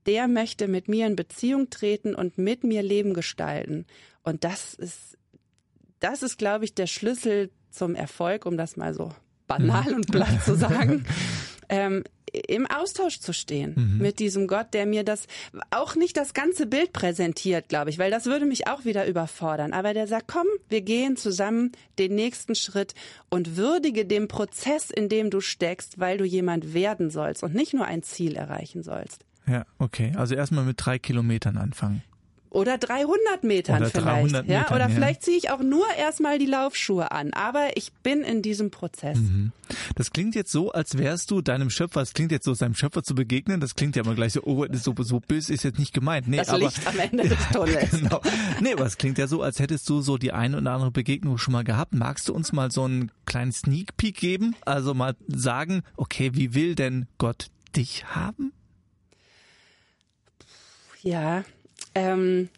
der 0.06 0.28
möchte 0.28 0.68
mit 0.68 0.88
mir 0.88 1.06
in 1.06 1.16
Beziehung 1.16 1.70
treten 1.70 2.14
und 2.14 2.38
mit 2.38 2.64
mir 2.64 2.82
Leben 2.82 3.14
gestalten. 3.14 3.86
Und 4.22 4.44
das 4.44 4.74
ist, 4.74 5.18
das 6.00 6.22
ist, 6.22 6.38
glaube 6.38 6.64
ich, 6.64 6.74
der 6.74 6.86
Schlüssel 6.86 7.50
zum 7.70 7.94
Erfolg, 7.94 8.46
um 8.46 8.56
das 8.56 8.76
mal 8.76 8.94
so 8.94 9.12
banal 9.46 9.94
und 9.94 10.10
platt 10.10 10.44
zu 10.44 10.54
sagen. 10.54 11.04
Ähm, 11.68 12.04
im 12.48 12.66
Austausch 12.66 13.18
zu 13.18 13.32
stehen 13.32 13.74
mhm. 13.76 13.98
mit 13.98 14.20
diesem 14.20 14.46
Gott, 14.46 14.68
der 14.72 14.86
mir 14.86 15.02
das 15.02 15.26
auch 15.70 15.96
nicht 15.96 16.16
das 16.16 16.32
ganze 16.32 16.66
Bild 16.66 16.92
präsentiert, 16.92 17.68
glaube 17.68 17.90
ich, 17.90 17.98
weil 17.98 18.12
das 18.12 18.26
würde 18.26 18.46
mich 18.46 18.68
auch 18.68 18.84
wieder 18.84 19.06
überfordern. 19.06 19.72
Aber 19.72 19.92
der 19.92 20.06
sagt, 20.06 20.28
komm, 20.28 20.46
wir 20.68 20.82
gehen 20.82 21.16
zusammen 21.16 21.72
den 21.98 22.14
nächsten 22.14 22.54
Schritt 22.54 22.94
und 23.30 23.56
würdige 23.56 24.06
den 24.06 24.28
Prozess, 24.28 24.90
in 24.90 25.08
dem 25.08 25.30
du 25.30 25.40
steckst, 25.40 25.98
weil 25.98 26.18
du 26.18 26.24
jemand 26.24 26.72
werden 26.72 27.10
sollst 27.10 27.42
und 27.42 27.52
nicht 27.54 27.74
nur 27.74 27.86
ein 27.86 28.04
Ziel 28.04 28.36
erreichen 28.36 28.84
sollst. 28.84 29.25
Ja, 29.48 29.64
okay. 29.78 30.12
Also 30.16 30.34
erstmal 30.34 30.64
mit 30.64 30.76
drei 30.78 30.98
Kilometern 30.98 31.56
anfangen. 31.56 32.02
Oder 32.56 32.78
300 32.78 33.44
Metern 33.44 33.82
oder 33.82 33.90
vielleicht. 33.90 34.06
300 34.06 34.46
Metern, 34.46 34.50
ja, 34.50 34.74
oder 34.74 34.88
ja. 34.88 34.88
vielleicht 34.88 35.22
ziehe 35.22 35.36
ich 35.36 35.50
auch 35.50 35.60
nur 35.60 35.84
erstmal 35.98 36.38
die 36.38 36.46
Laufschuhe 36.46 37.10
an. 37.12 37.34
Aber 37.34 37.76
ich 37.76 37.92
bin 38.02 38.22
in 38.22 38.40
diesem 38.40 38.70
Prozess. 38.70 39.18
Mhm. 39.18 39.52
Das 39.94 40.10
klingt 40.10 40.34
jetzt 40.34 40.52
so, 40.52 40.72
als 40.72 40.96
wärst 40.96 41.30
du 41.30 41.42
deinem 41.42 41.68
Schöpfer, 41.68 42.00
es 42.00 42.14
klingt 42.14 42.32
jetzt 42.32 42.46
so, 42.46 42.54
seinem 42.54 42.74
Schöpfer 42.74 43.02
zu 43.02 43.14
begegnen. 43.14 43.60
Das 43.60 43.74
klingt 43.74 43.94
ja 43.94 44.04
immer 44.04 44.14
gleich 44.14 44.32
so, 44.32 44.42
oh, 44.44 44.64
so, 44.72 44.94
so 44.98 45.20
böse 45.20 45.52
ist 45.52 45.64
jetzt 45.64 45.78
nicht 45.78 45.92
gemeint. 45.92 46.28
Nee, 46.28 46.38
das 46.38 46.48
aber, 46.48 46.60
Licht 46.60 46.86
am 46.86 46.98
Ende 46.98 47.28
des 47.28 47.38
Tunnels. 47.52 47.90
genau. 47.90 48.22
Nee, 48.62 48.72
aber 48.72 48.86
es 48.86 48.96
klingt 48.96 49.18
ja 49.18 49.26
so, 49.26 49.42
als 49.42 49.58
hättest 49.58 49.86
du 49.90 50.00
so 50.00 50.16
die 50.16 50.32
eine 50.32 50.56
oder 50.56 50.72
andere 50.72 50.90
Begegnung 50.90 51.36
schon 51.36 51.52
mal 51.52 51.64
gehabt. 51.64 51.94
Magst 51.94 52.28
du 52.28 52.34
uns 52.34 52.54
mal 52.54 52.70
so 52.70 52.84
einen 52.84 53.12
kleinen 53.26 53.52
Sneak 53.52 53.98
Peek 53.98 54.16
geben? 54.16 54.56
Also 54.64 54.94
mal 54.94 55.14
sagen, 55.28 55.82
okay, 55.98 56.30
wie 56.32 56.54
will 56.54 56.74
denn 56.74 57.06
Gott 57.18 57.48
dich 57.76 58.06
haben? 58.06 58.52
Ja, 61.06 61.44
ähm, 61.94 62.48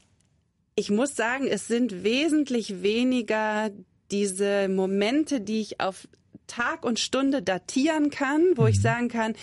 ich 0.74 0.88
muss 0.88 1.14
sagen, 1.14 1.46
es 1.46 1.68
sind 1.68 2.02
wesentlich 2.02 2.82
weniger 2.82 3.70
diese 4.10 4.68
Momente, 4.68 5.42
die 5.42 5.60
ich 5.60 5.80
auf 5.80 6.08
Tag 6.46 6.82
und 6.82 6.98
Stunde 6.98 7.42
datieren 7.42 8.08
kann, 8.08 8.42
wo 8.56 8.66
ich 8.66 8.78
mhm. 8.78 8.82
sagen 8.82 9.08
kann, 9.08 9.34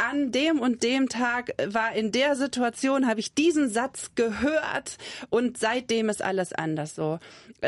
an 0.00 0.32
dem 0.32 0.60
und 0.60 0.82
dem 0.82 1.10
Tag 1.10 1.52
war 1.66 1.92
in 1.92 2.10
der 2.10 2.34
Situation, 2.34 3.06
habe 3.06 3.20
ich 3.20 3.34
diesen 3.34 3.68
Satz 3.68 4.12
gehört 4.14 4.96
und 5.28 5.58
seitdem 5.58 6.08
ist 6.08 6.22
alles 6.22 6.54
anders 6.54 6.94
so. 6.94 7.18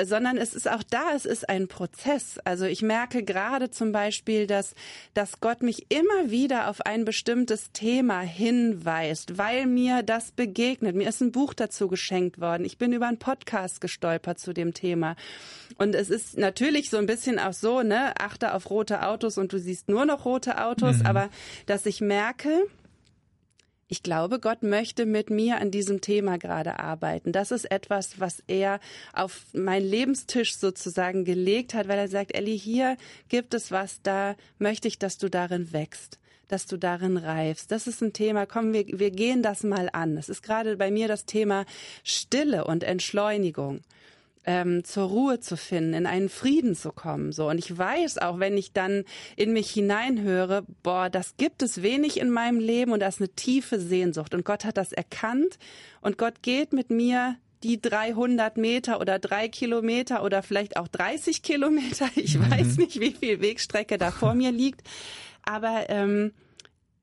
Sondern 0.05 0.39
es 0.39 0.55
ist 0.55 0.71
auch 0.71 0.83
da, 0.83 1.13
es 1.15 1.27
ist 1.27 1.51
ein 1.51 1.69
Prozess. 1.69 2.39
Also 2.45 2.65
ich 2.65 2.81
merke 2.81 3.23
gerade 3.23 3.71
zum 3.71 3.93
Beispiel, 3.93 4.47
dass, 4.47 4.75
dass 5.13 5.41
Gott 5.41 5.63
mich 5.63 5.91
immer 5.91 6.31
wieder 6.31 6.71
auf 6.71 6.81
ein 6.81 7.05
bestimmtes 7.05 7.73
Thema 7.73 8.21
hinweist, 8.21 9.37
weil 9.37 9.67
mir 9.67 10.03
das 10.03 10.33
begegnet. 10.33 10.97
Mir 10.97 11.11
ist 11.11 11.21
ein 11.21 11.33
Buch 11.33 11.53
dazu 11.53 11.89
geschenkt 11.89 12.41
worden. 12.41 12.65
Ich 12.65 12.79
bin 12.79 12.95
über 12.95 13.09
einen 13.09 13.19
Podcast 13.19 13.83
gestolpert 13.83 14.39
zu 14.39 14.55
dem 14.55 14.73
Thema. 14.73 15.17
Und 15.77 15.95
es 15.95 16.09
ist 16.09 16.39
natürlich 16.39 16.89
so 16.89 16.97
ein 16.97 17.07
bisschen 17.07 17.39
auch 17.39 17.53
so, 17.53 17.83
ne, 17.83 18.15
achte 18.19 18.55
auf 18.55 18.71
rote 18.71 19.07
Autos 19.07 19.37
und 19.37 19.53
du 19.53 19.59
siehst 19.59 19.89
nur 19.89 20.07
noch 20.07 20.25
rote 20.25 20.65
Autos, 20.65 20.99
mhm. 20.99 21.07
aber 21.07 21.29
dass 21.67 21.85
ich 21.87 22.01
merke, 22.01 22.22
ich 23.93 24.03
glaube, 24.03 24.41
Gott 24.41 24.63
möchte 24.63 25.05
mit 25.05 25.29
mir 25.29 25.59
an 25.61 25.71
diesem 25.71 26.01
Thema 26.01 26.39
gerade 26.39 26.79
arbeiten. 26.79 27.31
Das 27.31 27.51
ist 27.51 27.71
etwas, 27.71 28.21
was 28.21 28.43
er 28.47 28.81
auf 29.13 29.45
meinen 29.53 29.87
Lebenstisch 29.87 30.57
sozusagen 30.57 31.27
gelegt 31.27 31.75
hat, 31.75 31.89
weil 31.89 31.99
er 31.99 32.09
sagt, 32.09 32.35
Elli, 32.35 32.59
hier 32.59 32.97
gibt 33.29 33.53
es 33.53 33.71
was, 33.71 34.01
da 34.03 34.35
möchte 34.59 34.89
ich, 34.89 34.99
dass 34.99 35.19
du 35.19 35.29
darin 35.29 35.73
wächst 35.73 36.19
dass 36.49 36.67
du 36.67 36.77
darin 36.77 37.17
reifst. 37.17 37.71
Das 37.71 37.87
ist 37.87 38.03
ein 38.03 38.13
Thema, 38.13 38.45
komm, 38.45 38.75
wir, 38.75 38.85
wir 38.87 39.11
gehen 39.11 39.43
das 39.43 39.63
mal 39.63 39.89
an. 39.91 40.19
Es 40.19 40.29
ist 40.29 40.43
gerade 40.43 40.77
bei 40.77 40.91
mir 40.91 41.09
das 41.09 41.25
Thema 41.25 41.65
Stille 42.05 42.67
und 42.67 42.85
Entschleunigung 42.85 43.81
ähm, 44.45 44.85
zur 44.85 45.09
Ruhe 45.09 45.41
zu 45.41 45.57
finden, 45.57 45.95
in 45.95 46.07
einen 46.07 46.29
Frieden 46.29 46.75
zu 46.75 46.93
kommen. 46.93 47.33
So 47.33 47.49
und 47.49 47.59
ich 47.59 47.77
weiß 47.77 48.19
auch, 48.19 48.41
wenn 48.41 48.57
ich 48.57 48.73
dann 48.73 49.05
in 49.37 49.53
mich 49.53 49.71
hineinhöre, 49.71 50.65
boah, 50.83 51.11
das 51.11 51.37
gibt 51.37 51.63
es 51.63 51.83
wenig 51.83 52.19
in 52.19 52.31
meinem 52.31 52.59
Leben 52.59 52.93
und 52.93 53.01
da 53.01 53.09
ist 53.09 53.21
eine 53.21 53.31
tiefe 53.31 53.79
Sehnsucht 53.79 54.35
und 54.35 54.45
Gott 54.45 54.65
hat 54.65 54.77
das 54.77 54.93
erkannt 54.93 55.59
und 56.01 56.19
Gott 56.19 56.43
geht 56.43 56.73
mit 56.73 56.91
mir 56.91 57.37
die 57.63 57.81
300 57.81 58.57
Meter 58.57 59.01
oder 59.01 59.21
drei 59.21 59.49
Kilometer 59.49 60.25
oder 60.25 60.43
vielleicht 60.43 60.77
auch 60.77 60.89
30 60.89 61.43
Kilometer. 61.43 62.09
Ich 62.17 62.37
mhm. 62.37 62.51
weiß 62.51 62.77
nicht, 62.79 63.01
wie 63.01 63.13
viel 63.13 63.41
Wegstrecke 63.41 63.99
da 63.99 64.11
vor 64.11 64.35
mir 64.35 64.51
liegt, 64.53 64.83
aber 65.43 65.89
ähm, 65.89 66.33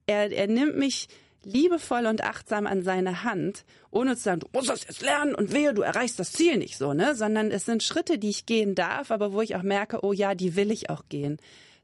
er, 0.06 0.32
er 0.32 0.48
nimmt 0.48 0.78
mich 0.78 1.08
liebevoll 1.44 2.06
und 2.06 2.24
achtsam 2.24 2.68
an 2.68 2.84
seine 2.84 3.24
Hand, 3.24 3.66
ohne 3.92 4.16
zu 4.16 4.24
sagen, 4.24 4.42
du 4.42 4.48
musst 4.54 4.70
das 4.70 4.86
jetzt 4.88 5.02
lernen 5.02 5.36
und 5.36 5.54
wehe, 5.54 5.74
du 5.74 5.82
erreichst 5.82 6.20
das 6.20 6.32
Ziel 6.32 6.58
nicht 6.58 6.78
so, 6.78 6.94
ne? 6.94 7.16
Sondern 7.16 7.52
es 7.52 7.66
sind 7.66 7.84
Schritte, 7.84 8.18
die 8.18 8.30
ich 8.30 8.46
gehen 8.46 8.76
darf, 8.76 9.12
aber 9.12 9.34
wo 9.34 9.42
ich 9.42 9.56
auch 9.56 9.64
merke, 9.64 10.04
oh 10.04 10.14
ja, 10.14 10.36
die 10.36 10.56
will 10.56 10.72
ich 10.72 10.90
auch 10.90 11.04
gehen. 11.10 11.38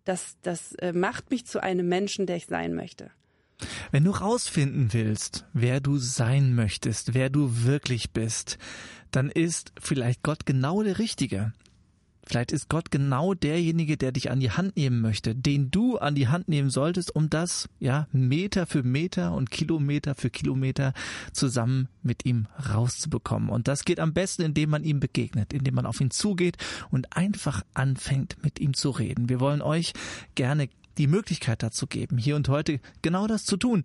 Das, 0.03 0.37
das 0.41 0.73
äh, 0.75 0.93
macht 0.93 1.31
mich 1.31 1.45
zu 1.45 1.61
einem 1.61 1.87
Menschen, 1.87 2.25
der 2.25 2.35
ich 2.35 2.45
sein 2.45 2.75
möchte. 2.75 3.11
Wenn 3.91 4.03
du 4.03 4.11
rausfinden 4.11 4.91
willst, 4.91 5.45
wer 5.53 5.79
du 5.79 5.97
sein 5.97 6.55
möchtest, 6.55 7.13
wer 7.13 7.29
du 7.29 7.63
wirklich 7.63 8.11
bist, 8.11 8.57
dann 9.11 9.29
ist 9.29 9.71
vielleicht 9.79 10.23
Gott 10.23 10.45
genau 10.45 10.83
der 10.83 10.99
Richtige. 10.99 11.53
Vielleicht 12.25 12.51
ist 12.51 12.69
Gott 12.69 12.89
genau 12.91 13.33
derjenige, 13.33 13.97
der 13.97 14.11
dich 14.11 14.31
an 14.31 14.39
die 14.39 14.51
Hand 14.51 14.75
nehmen 14.75 15.01
möchte, 15.01 15.35
den 15.35 15.69
du 15.69 15.97
an 15.97 16.15
die 16.15 16.27
Hand 16.27 16.47
nehmen 16.47 16.69
solltest, 16.69 17.15
um 17.15 17.29
das, 17.29 17.69
ja, 17.79 18.07
Meter 18.11 18.65
für 18.65 18.83
Meter 18.83 19.33
und 19.33 19.51
Kilometer 19.51 20.15
für 20.15 20.29
Kilometer 20.29 20.93
zusammen 21.33 21.87
mit 22.01 22.25
ihm 22.25 22.47
rauszubekommen. 22.73 23.49
Und 23.49 23.67
das 23.67 23.85
geht 23.85 23.99
am 23.99 24.13
besten, 24.13 24.41
indem 24.41 24.71
man 24.71 24.83
ihm 24.83 24.99
begegnet, 24.99 25.53
indem 25.53 25.75
man 25.75 25.85
auf 25.85 26.01
ihn 26.01 26.11
zugeht 26.11 26.57
und 26.89 27.15
einfach 27.15 27.63
anfängt, 27.73 28.37
mit 28.43 28.59
ihm 28.59 28.73
zu 28.73 28.89
reden. 28.89 29.29
Wir 29.29 29.39
wollen 29.39 29.61
euch 29.61 29.93
gerne 30.33 30.69
die 30.97 31.07
Möglichkeit 31.07 31.61
dazu 31.61 31.87
geben, 31.87 32.17
hier 32.17 32.35
und 32.35 32.47
heute 32.49 32.79
genau 33.01 33.27
das 33.27 33.43
zu 33.43 33.57
tun 33.57 33.83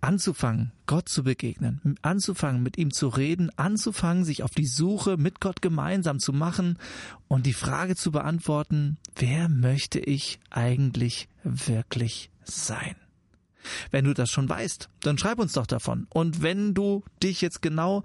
anzufangen, 0.00 0.72
Gott 0.86 1.08
zu 1.08 1.24
begegnen, 1.24 1.96
anzufangen, 2.02 2.62
mit 2.62 2.78
ihm 2.78 2.92
zu 2.92 3.08
reden, 3.08 3.50
anzufangen, 3.56 4.24
sich 4.24 4.42
auf 4.42 4.52
die 4.52 4.66
Suche 4.66 5.16
mit 5.16 5.40
Gott 5.40 5.62
gemeinsam 5.62 6.18
zu 6.18 6.32
machen 6.32 6.78
und 7.28 7.46
die 7.46 7.52
Frage 7.52 7.96
zu 7.96 8.10
beantworten, 8.10 8.98
wer 9.16 9.48
möchte 9.48 9.98
ich 9.98 10.38
eigentlich 10.50 11.28
wirklich 11.42 12.30
sein? 12.44 12.96
Wenn 13.90 14.04
du 14.04 14.14
das 14.14 14.30
schon 14.30 14.48
weißt, 14.48 14.88
dann 15.00 15.18
schreib 15.18 15.38
uns 15.38 15.52
doch 15.54 15.66
davon. 15.66 16.06
Und 16.10 16.42
wenn 16.42 16.72
du 16.74 17.02
dich 17.22 17.40
jetzt 17.40 17.62
genau 17.62 18.04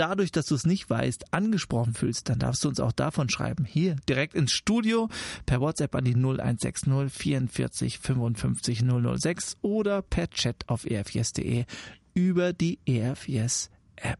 dadurch, 0.00 0.32
dass 0.32 0.46
du 0.46 0.54
es 0.54 0.66
nicht 0.66 0.88
weißt, 0.88 1.34
angesprochen 1.34 1.94
fühlst, 1.94 2.28
dann 2.28 2.38
darfst 2.38 2.64
du 2.64 2.68
uns 2.68 2.80
auch 2.80 2.92
davon 2.92 3.28
schreiben. 3.28 3.64
Hier 3.64 3.96
direkt 4.08 4.34
ins 4.34 4.52
Studio 4.52 5.08
per 5.46 5.60
WhatsApp 5.60 5.94
an 5.94 6.04
die 6.04 6.14
0160 6.14 7.12
44 7.12 7.98
55 7.98 8.82
006 8.82 9.58
oder 9.60 10.02
per 10.02 10.30
Chat 10.30 10.68
auf 10.68 10.84
erfs.de 10.84 11.66
über 12.14 12.52
die 12.52 12.78
ERFS 12.86 13.70
App. 13.96 14.18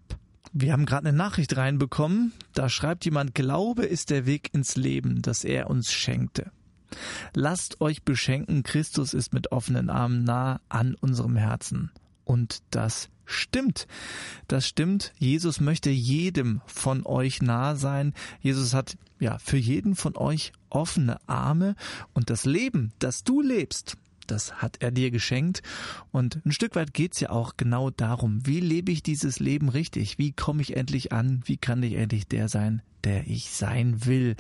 Wir 0.53 0.73
haben 0.73 0.85
gerade 0.85 1.09
eine 1.09 1.17
Nachricht 1.17 1.57
reinbekommen. 1.57 2.33
Da 2.55 2.69
schreibt 2.69 3.05
jemand, 3.05 3.35
Glaube 3.35 3.85
ist 3.85 4.11
der 4.11 4.27
Weg 4.27 4.53
ins 4.53 4.77
Leben, 4.77 5.23
das 5.23 5.45
er 5.45 5.71
uns 5.71 5.93
schenkte. 5.93 6.51
Lasst 7.35 7.81
euch 7.81 8.03
beschenken, 8.03 8.65
Christus 8.65 9.15
ist 9.15 9.33
mit 9.33 9.53
offenen 9.53 9.91
Armen 9.91 10.25
nah 10.25 10.61
an 10.69 10.97
unserem 10.97 11.37
Herzen. 11.37 11.93
Und 12.25 12.63
das 12.71 13.09
stimmt. 13.31 13.87
Das 14.49 14.67
stimmt. 14.67 15.13
Jesus 15.19 15.61
möchte 15.61 15.91
jedem 15.91 16.61
von 16.67 17.05
euch 17.07 17.43
nah 17.43 17.77
sein. 17.77 18.15
Jesus 18.41 18.75
hat 18.75 18.97
ja 19.19 19.39
für 19.39 19.57
jeden 19.57 19.95
von 19.95 20.17
euch 20.17 20.53
offene 20.71 21.19
Arme 21.29 21.77
und 22.15 22.31
das 22.31 22.45
Leben, 22.45 22.93
das 22.99 23.25
du 23.25 23.41
lebst, 23.41 23.97
das 24.27 24.63
hat 24.63 24.77
er 24.81 24.91
dir 24.91 25.11
geschenkt. 25.11 25.63
Und 26.13 26.41
ein 26.45 26.53
Stück 26.53 26.77
weit 26.77 26.95
geht's 26.95 27.21
ja 27.21 27.31
auch 27.31 27.57
genau 27.57 27.91
darum, 27.91 28.47
wie 28.47 28.61
lebe 28.61 28.93
ich 28.93 29.03
dieses 29.03 29.41
Leben 29.41 29.69
richtig? 29.69 30.19
Wie 30.19 30.33
komme 30.33 30.63
ich 30.63 30.77
endlich 30.77 31.13
an? 31.13 31.43
Wie 31.45 31.57
kann 31.57 31.83
ich 31.83 31.95
endlich 31.95 32.29
der 32.29 32.49
sein, 32.49 32.83
der 33.05 33.27
ich 33.27 33.51
sein 33.51 34.07
will? 34.07 34.37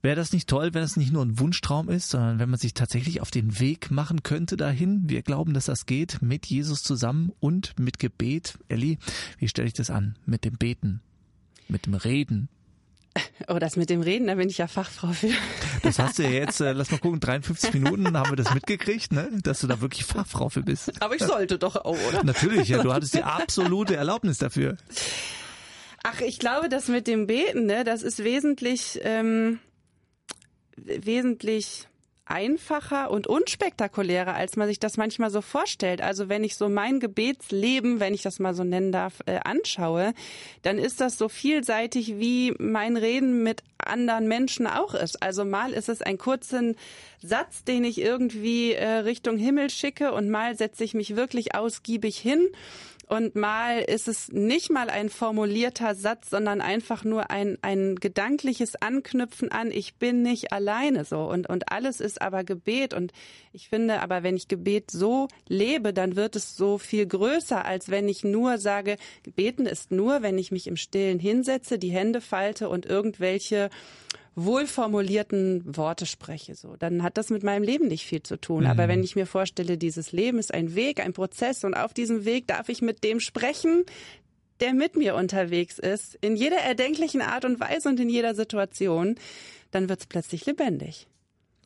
Wäre 0.00 0.14
das 0.14 0.32
nicht 0.32 0.48
toll, 0.48 0.74
wenn 0.74 0.82
es 0.84 0.96
nicht 0.96 1.12
nur 1.12 1.24
ein 1.24 1.40
Wunschtraum 1.40 1.88
ist, 1.88 2.10
sondern 2.10 2.38
wenn 2.38 2.48
man 2.48 2.60
sich 2.60 2.72
tatsächlich 2.72 3.20
auf 3.20 3.32
den 3.32 3.58
Weg 3.58 3.90
machen 3.90 4.22
könnte 4.22 4.56
dahin? 4.56 5.02
Wir 5.08 5.22
glauben, 5.22 5.54
dass 5.54 5.64
das 5.64 5.86
geht 5.86 6.22
mit 6.22 6.46
Jesus 6.46 6.84
zusammen 6.84 7.32
und 7.40 7.76
mit 7.80 7.98
Gebet. 7.98 8.58
Elli, 8.68 8.98
wie 9.38 9.48
stelle 9.48 9.66
ich 9.66 9.74
das 9.74 9.90
an? 9.90 10.16
Mit 10.24 10.44
dem 10.44 10.56
Beten, 10.56 11.00
mit 11.68 11.86
dem 11.86 11.94
Reden. 11.94 12.48
Oh, 13.48 13.58
das 13.58 13.76
mit 13.76 13.88
dem 13.88 14.02
Reden, 14.02 14.26
da 14.26 14.34
bin 14.34 14.48
ich 14.48 14.58
ja 14.58 14.66
Fachfrau 14.66 15.12
für. 15.12 15.30
Das 15.82 15.98
hast 15.98 16.18
du 16.18 16.24
ja 16.24 16.30
jetzt, 16.30 16.60
äh, 16.60 16.72
lass 16.72 16.90
mal 16.90 16.98
gucken, 16.98 17.18
53 17.18 17.72
Minuten 17.72 18.16
haben 18.16 18.30
wir 18.30 18.36
das 18.36 18.52
mitgekriegt, 18.52 19.12
ne? 19.12 19.28
dass 19.42 19.60
du 19.60 19.66
da 19.66 19.80
wirklich 19.80 20.04
Fachfrau 20.04 20.48
für 20.50 20.62
bist. 20.62 21.00
Aber 21.00 21.14
ich 21.14 21.22
sollte 21.22 21.58
doch 21.58 21.76
auch, 21.76 21.96
oder? 22.08 22.24
Natürlich, 22.24 22.68
ja, 22.68 22.82
du 22.82 22.92
hattest 22.92 23.14
die 23.14 23.22
absolute 23.24 23.96
Erlaubnis 23.96 24.38
dafür. 24.38 24.76
Ach, 26.02 26.20
ich 26.20 26.38
glaube, 26.38 26.68
das 26.68 26.88
mit 26.88 27.06
dem 27.06 27.26
Beten, 27.26 27.66
ne, 27.66 27.84
das 27.84 28.02
ist 28.02 28.22
wesentlich 28.22 29.00
ähm, 29.02 29.60
wesentlich 30.84 31.88
einfacher 32.28 33.10
und 33.10 33.26
unspektakulärer, 33.26 34.34
als 34.34 34.56
man 34.56 34.68
sich 34.68 34.78
das 34.78 34.96
manchmal 34.96 35.30
so 35.30 35.40
vorstellt. 35.40 36.02
Also 36.02 36.28
wenn 36.28 36.44
ich 36.44 36.56
so 36.56 36.68
mein 36.68 37.00
Gebetsleben, 37.00 38.00
wenn 38.00 38.14
ich 38.14 38.22
das 38.22 38.38
mal 38.38 38.54
so 38.54 38.64
nennen 38.64 38.92
darf, 38.92 39.20
äh, 39.26 39.38
anschaue, 39.44 40.12
dann 40.62 40.78
ist 40.78 41.00
das 41.00 41.16
so 41.16 41.28
vielseitig, 41.28 42.18
wie 42.18 42.54
mein 42.58 42.96
Reden 42.96 43.42
mit 43.42 43.62
anderen 43.78 44.28
Menschen 44.28 44.66
auch 44.66 44.94
ist. 44.94 45.22
Also 45.22 45.44
mal 45.44 45.72
ist 45.72 45.88
es 45.88 46.02
ein 46.02 46.18
kurzen 46.18 46.76
Satz, 47.22 47.64
den 47.64 47.84
ich 47.84 47.98
irgendwie 47.98 48.72
äh, 48.72 48.86
Richtung 48.86 49.38
Himmel 49.38 49.70
schicke 49.70 50.12
und 50.12 50.28
mal 50.28 50.56
setze 50.56 50.84
ich 50.84 50.94
mich 50.94 51.16
wirklich 51.16 51.54
ausgiebig 51.54 52.18
hin 52.18 52.48
und 53.08 53.34
mal 53.34 53.80
ist 53.80 54.06
es 54.06 54.28
nicht 54.32 54.70
mal 54.70 54.90
ein 54.90 55.08
formulierter 55.08 55.94
Satz, 55.94 56.30
sondern 56.30 56.60
einfach 56.60 57.04
nur 57.04 57.30
ein, 57.30 57.56
ein 57.62 57.96
gedankliches 57.96 58.76
Anknüpfen 58.76 59.50
an, 59.50 59.70
ich 59.70 59.94
bin 59.96 60.22
nicht 60.22 60.52
alleine 60.52 61.04
so. 61.04 61.20
Und, 61.20 61.48
und 61.48 61.72
alles 61.72 62.00
ist 62.00 62.20
aber 62.20 62.44
Gebet. 62.44 62.92
Und 62.92 63.12
ich 63.52 63.68
finde 63.68 64.00
aber, 64.00 64.22
wenn 64.22 64.36
ich 64.36 64.48
Gebet 64.48 64.90
so 64.90 65.28
lebe, 65.48 65.92
dann 65.92 66.16
wird 66.16 66.36
es 66.36 66.56
so 66.56 66.76
viel 66.76 67.06
größer, 67.06 67.64
als 67.64 67.90
wenn 67.90 68.08
ich 68.08 68.24
nur 68.24 68.58
sage, 68.58 68.96
beten 69.36 69.66
ist 69.66 69.90
nur, 69.90 70.22
wenn 70.22 70.36
ich 70.36 70.52
mich 70.52 70.66
im 70.66 70.76
Stillen 70.76 71.18
hinsetze, 71.18 71.78
die 71.78 71.90
Hände 71.90 72.20
falte 72.20 72.68
und 72.68 72.84
irgendwelche 72.84 73.70
wohlformulierten 74.44 75.76
Worte 75.76 76.06
spreche, 76.06 76.54
so, 76.54 76.76
dann 76.76 77.02
hat 77.02 77.16
das 77.16 77.30
mit 77.30 77.42
meinem 77.42 77.62
Leben 77.62 77.88
nicht 77.88 78.06
viel 78.06 78.22
zu 78.22 78.40
tun. 78.40 78.64
Mhm. 78.64 78.70
Aber 78.70 78.88
wenn 78.88 79.02
ich 79.02 79.16
mir 79.16 79.26
vorstelle, 79.26 79.78
dieses 79.78 80.12
Leben 80.12 80.38
ist 80.38 80.54
ein 80.54 80.74
Weg, 80.74 81.00
ein 81.00 81.12
Prozess 81.12 81.64
und 81.64 81.74
auf 81.74 81.92
diesem 81.92 82.24
Weg 82.24 82.46
darf 82.46 82.68
ich 82.68 82.82
mit 82.82 83.04
dem 83.04 83.20
sprechen, 83.20 83.84
der 84.60 84.74
mit 84.74 84.96
mir 84.96 85.14
unterwegs 85.14 85.78
ist, 85.78 86.16
in 86.20 86.36
jeder 86.36 86.58
erdenklichen 86.58 87.20
Art 87.20 87.44
und 87.44 87.60
Weise 87.60 87.88
und 87.88 88.00
in 88.00 88.08
jeder 88.08 88.34
Situation, 88.34 89.16
dann 89.70 89.88
wird 89.88 90.00
es 90.00 90.06
plötzlich 90.06 90.46
lebendig. 90.46 91.06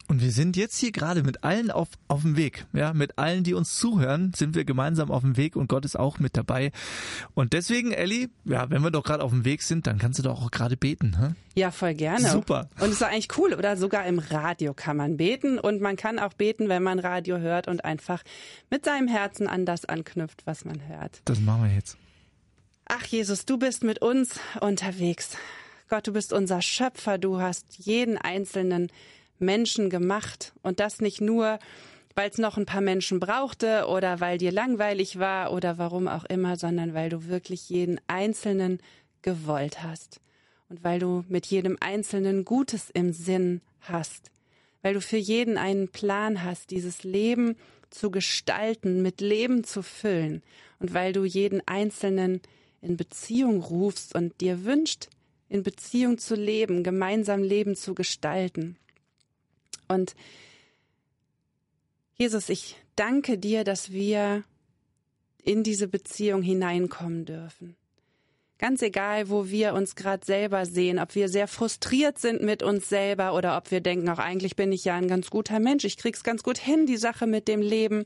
Und 0.09 0.21
wir 0.21 0.31
sind 0.31 0.57
jetzt 0.57 0.79
hier 0.79 0.93
gerade 0.93 1.23
mit 1.23 1.45
allen 1.45 1.71
auf, 1.71 1.89
auf 2.09 2.23
dem 2.23 2.37
Weg. 2.37 2.67
Ja, 2.73 2.93
mit 2.93 3.19
allen, 3.19 3.45
die 3.45 3.55
uns 3.55 3.79
zuhören, 3.79 4.33
sind 4.35 4.55
wir 4.55 4.65
gemeinsam 4.65 5.11
auf 5.11 5.23
dem 5.23 5.37
Weg 5.37 5.57
und 5.57 5.69
Gott 5.69 5.85
ist 5.85 5.99
auch 5.99 6.19
mit 6.19 6.37
dabei. 6.37 6.73
Und 7.35 7.53
deswegen, 7.53 7.93
Elli, 7.93 8.29
ja, 8.45 8.69
wenn 8.71 8.83
wir 8.83 8.91
doch 8.91 9.05
gerade 9.05 9.23
auf 9.23 9.31
dem 9.31 9.45
Weg 9.45 9.63
sind, 9.63 9.87
dann 9.87 9.99
kannst 9.99 10.19
du 10.19 10.23
doch 10.23 10.43
auch 10.43 10.51
gerade 10.51 10.77
beten. 10.77 11.17
Hä? 11.19 11.35
Ja, 11.55 11.71
voll 11.71 11.95
gerne. 11.95 12.29
Super. 12.29 12.69
Und 12.79 12.89
es 12.89 12.97
ist 12.97 13.03
eigentlich 13.03 13.29
cool, 13.39 13.55
oder 13.55 13.77
sogar 13.77 14.07
im 14.07 14.19
Radio 14.19 14.75
kann 14.75 14.97
man 14.97 15.17
beten 15.17 15.59
und 15.59 15.81
man 15.81 15.97
kann 15.97 16.19
auch 16.19 16.35
beten, 16.35 16.69
wenn 16.69 16.83
man 16.83 16.99
Radio 16.99 17.39
hört 17.39 17.69
und 17.69 17.85
einfach 17.85 18.23
mit 18.71 18.85
seinem 18.85 19.09
Herzen 19.09 19.47
an 19.47 19.65
das 19.67 19.85
anknüpft, 19.85 20.43
was 20.47 20.65
man 20.65 20.87
hört. 20.89 21.21
Das 21.25 21.41
machen 21.41 21.65
wir 21.65 21.75
jetzt. 21.75 21.97
Ach 22.87 23.05
Jesus, 23.07 23.47
du 23.47 23.59
bist 23.59 23.85
mit 23.85 24.03
uns 24.03 24.41
unterwegs. 24.61 25.37
Gott, 25.89 26.07
du 26.07 26.13
bist 26.13 26.33
unser 26.33 26.63
Schöpfer, 26.63 27.19
du 27.19 27.41
hast 27.41 27.67
jeden 27.79 28.19
einzelnen 28.19 28.91
Menschen 29.43 29.91
gemacht. 29.91 30.53
Und 30.63 30.81
das 30.81 31.01
nicht 31.01 31.21
nur, 31.21 31.59
weil 32.15 32.31
es 32.31 32.39
noch 32.39 32.57
ein 32.57 32.67
paar 32.67 32.81
Menschen 32.81 33.21
brauchte 33.21 33.87
oder 33.87 34.21
weil 34.21 34.39
dir 34.39 34.53
langweilig 34.53 35.19
war 35.19 35.53
oder 35.53 35.79
warum 35.79 36.09
auch 36.09 36.25
immer, 36.25 36.57
sondern 36.57 36.95
weil 36.95 37.11
du 37.11 37.27
wirklich 37.27 37.69
jeden 37.69 38.01
Einzelnen 38.07 38.79
gewollt 39.23 39.83
hast. 39.83 40.21
Und 40.69 40.85
weil 40.85 40.99
du 40.99 41.25
mit 41.29 41.47
jedem 41.47 41.77
Einzelnen 41.81 42.45
Gutes 42.45 42.89
im 42.91 43.13
Sinn 43.13 43.61
hast, 43.81 44.31
weil 44.81 44.95
du 44.95 45.01
für 45.01 45.19
jeden 45.19 45.59
einen 45.59 45.89
Plan 45.89 46.43
hast, 46.43 46.71
dieses 46.71 47.05
Leben 47.05 47.57
zu 47.91 48.11
gestalten, 48.11 49.03
mit 49.03 49.21
Leben 49.21 49.65
zu 49.65 49.83
füllen. 49.83 50.43
Und 50.79 50.95
weil 50.95 51.13
du 51.13 51.25
jeden 51.25 51.61
Einzelnen 51.67 52.41
in 52.81 52.97
Beziehung 52.97 53.63
rufst 53.63 54.15
und 54.15 54.41
dir 54.41 54.65
wünscht, 54.65 55.09
in 55.49 55.63
Beziehung 55.63 56.19
zu 56.19 56.35
leben, 56.35 56.83
gemeinsam 56.83 57.43
Leben 57.43 57.77
zu 57.77 57.95
gestalten. 57.95 58.77
Und 59.93 60.15
Jesus, 62.15 62.49
ich 62.49 62.77
danke 62.97 63.39
dir, 63.39 63.65
dass 63.65 63.93
wir 63.93 64.45
in 65.43 65.63
diese 65.63 65.89
Beziehung 65.89 66.43
hineinkommen 66.43 67.25
dürfen. 67.25 67.77
Ganz 68.59 68.81
egal, 68.81 69.29
wo 69.29 69.49
wir 69.49 69.75
uns 69.75 69.97
gerade 69.97 70.25
selber 70.25 70.67
sehen, 70.67 71.01
ob 71.01 71.17
wir 71.17 71.29
sehr 71.29 71.49
frustriert 71.49 72.21
sind 72.21 72.43
mit 72.43 72.63
uns 72.63 72.89
selber 72.89 73.35
oder 73.35 73.57
ob 73.57 73.73
wir 73.73 73.81
denken, 73.81 74.09
auch 74.09 74.21
eigentlich 74.21 74.55
bin 74.55 74.71
ich 74.71 74.85
ja 74.85 74.95
ein 74.95 75.09
ganz 75.09 75.31
guter 75.31 75.59
Mensch, 75.59 75.85
ich 75.85 75.97
krieg's 75.97 76.23
ganz 76.23 76.45
gut 76.45 76.59
hin, 76.59 76.87
die 76.87 76.97
Sache 76.97 77.27
mit 77.27 77.49
dem 77.49 77.61
Leben. 77.61 78.05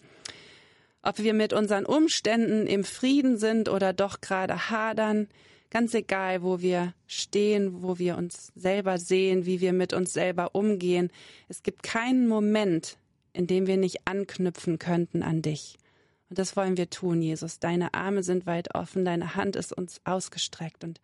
Ob 1.03 1.19
wir 1.19 1.35
mit 1.35 1.53
unseren 1.53 1.85
Umständen 1.85 2.67
im 2.67 2.85
Frieden 2.85 3.37
sind 3.37 3.69
oder 3.69 3.93
doch 3.93 4.23
gerade 4.23 4.71
hadern, 4.71 5.29
ganz 5.77 5.93
egal, 5.93 6.43
wo 6.43 6.63
wir 6.63 6.95
stehen, 7.07 7.83
wo 7.83 7.99
wir 7.99 8.17
uns 8.17 8.51
selber 8.55 8.97
sehen, 8.97 9.45
wie 9.45 9.61
wir 9.61 9.75
mit 9.75 9.93
uns 9.93 10.11
selber 10.15 10.55
umgehen. 10.55 11.11
Es 11.51 11.63
gibt 11.63 11.83
keinen 11.83 12.29
Moment, 12.29 12.97
in 13.35 13.47
dem 13.47 13.67
wir 13.67 13.77
nicht 13.77 13.99
anknüpfen 14.07 14.79
könnten 14.79 15.23
an 15.23 15.43
dich. 15.43 15.77
Und 16.31 16.39
das 16.39 16.57
wollen 16.57 16.79
wir 16.79 16.89
tun, 16.89 17.21
Jesus. 17.21 17.59
Deine 17.59 17.93
Arme 17.93 18.23
sind 18.23 18.47
weit 18.47 18.75
offen, 18.75 19.05
deine 19.05 19.35
Hand 19.35 19.55
ist 19.55 19.71
uns 19.71 20.01
ausgestreckt 20.05 20.83
und 20.83 20.99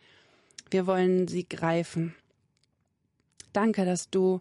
wir 0.70 0.86
wollen 0.86 1.28
sie 1.28 1.46
greifen. 1.46 2.14
Danke, 3.52 3.84
dass 3.84 4.08
du 4.08 4.38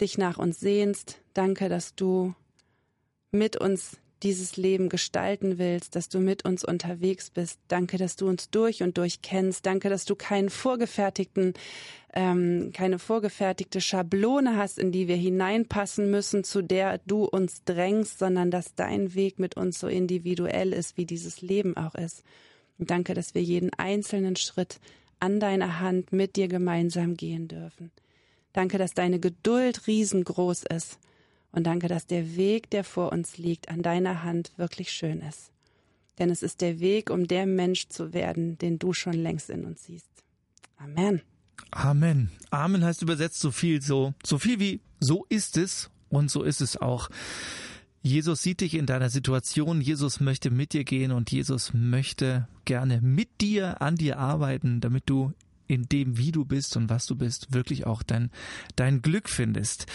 dich 0.00 0.16
nach 0.16 0.38
uns 0.38 0.60
sehnst. 0.60 1.18
Danke, 1.34 1.68
dass 1.68 1.94
du 1.94 2.34
mit 3.32 3.58
uns 3.58 3.98
dieses 4.22 4.56
Leben 4.56 4.88
gestalten 4.88 5.58
willst, 5.58 5.96
dass 5.96 6.08
du 6.08 6.20
mit 6.20 6.44
uns 6.44 6.64
unterwegs 6.64 7.30
bist. 7.30 7.60
Danke, 7.68 7.98
dass 7.98 8.16
du 8.16 8.28
uns 8.28 8.50
durch 8.50 8.82
und 8.82 8.98
durch 8.98 9.22
kennst. 9.22 9.66
Danke, 9.66 9.88
dass 9.88 10.04
du 10.04 10.14
keinen 10.14 10.50
vorgefertigten, 10.50 11.54
ähm, 12.14 12.70
keine 12.72 12.98
vorgefertigte 12.98 13.80
Schablone 13.80 14.56
hast, 14.56 14.78
in 14.78 14.92
die 14.92 15.08
wir 15.08 15.16
hineinpassen 15.16 16.10
müssen, 16.10 16.44
zu 16.44 16.62
der 16.62 16.98
du 17.06 17.24
uns 17.24 17.64
drängst, 17.64 18.18
sondern 18.18 18.50
dass 18.50 18.74
dein 18.74 19.14
Weg 19.14 19.38
mit 19.38 19.56
uns 19.56 19.80
so 19.80 19.88
individuell 19.88 20.72
ist, 20.72 20.96
wie 20.96 21.06
dieses 21.06 21.40
Leben 21.40 21.76
auch 21.76 21.94
ist. 21.94 22.22
Und 22.78 22.90
danke, 22.90 23.14
dass 23.14 23.34
wir 23.34 23.42
jeden 23.42 23.70
einzelnen 23.74 24.36
Schritt 24.36 24.78
an 25.20 25.40
deiner 25.40 25.80
Hand 25.80 26.12
mit 26.12 26.36
dir 26.36 26.48
gemeinsam 26.48 27.16
gehen 27.16 27.48
dürfen. 27.48 27.90
Danke, 28.52 28.76
dass 28.78 28.92
deine 28.92 29.18
Geduld 29.18 29.86
riesengroß 29.86 30.64
ist 30.64 30.98
und 31.52 31.64
danke, 31.64 31.88
dass 31.88 32.06
der 32.06 32.36
Weg, 32.36 32.70
der 32.70 32.82
vor 32.82 33.12
uns 33.12 33.38
liegt, 33.38 33.68
an 33.68 33.82
deiner 33.82 34.22
Hand 34.22 34.52
wirklich 34.56 34.90
schön 34.90 35.20
ist. 35.20 35.50
Denn 36.18 36.30
es 36.30 36.42
ist 36.42 36.60
der 36.60 36.80
Weg, 36.80 37.10
um 37.10 37.26
der 37.26 37.46
Mensch 37.46 37.88
zu 37.88 38.12
werden, 38.12 38.58
den 38.58 38.78
du 38.78 38.92
schon 38.92 39.14
längst 39.14 39.50
in 39.50 39.64
uns 39.64 39.84
siehst. 39.84 40.10
Amen. 40.76 41.22
Amen. 41.70 42.30
Amen 42.50 42.84
heißt 42.84 43.02
übersetzt 43.02 43.40
so 43.40 43.50
viel 43.50 43.80
so, 43.80 44.14
so 44.24 44.38
viel 44.38 44.58
wie 44.60 44.80
so 45.00 45.26
ist 45.28 45.56
es 45.56 45.90
und 46.08 46.30
so 46.30 46.42
ist 46.42 46.60
es 46.60 46.76
auch. 46.76 47.08
Jesus 48.02 48.42
sieht 48.42 48.60
dich 48.60 48.74
in 48.74 48.86
deiner 48.86 49.10
Situation, 49.10 49.80
Jesus 49.80 50.20
möchte 50.20 50.50
mit 50.50 50.72
dir 50.72 50.84
gehen 50.84 51.12
und 51.12 51.30
Jesus 51.30 51.72
möchte 51.72 52.48
gerne 52.64 53.00
mit 53.00 53.40
dir 53.40 53.80
an 53.80 53.94
dir 53.94 54.18
arbeiten, 54.18 54.80
damit 54.80 55.04
du 55.06 55.32
in 55.72 55.88
dem, 55.88 56.18
wie 56.18 56.32
du 56.32 56.44
bist 56.44 56.76
und 56.76 56.90
was 56.90 57.06
du 57.06 57.16
bist, 57.16 57.54
wirklich 57.54 57.86
auch 57.86 58.02
dein, 58.02 58.30
dein 58.76 59.00
Glück 59.00 59.30
findest. 59.30 59.86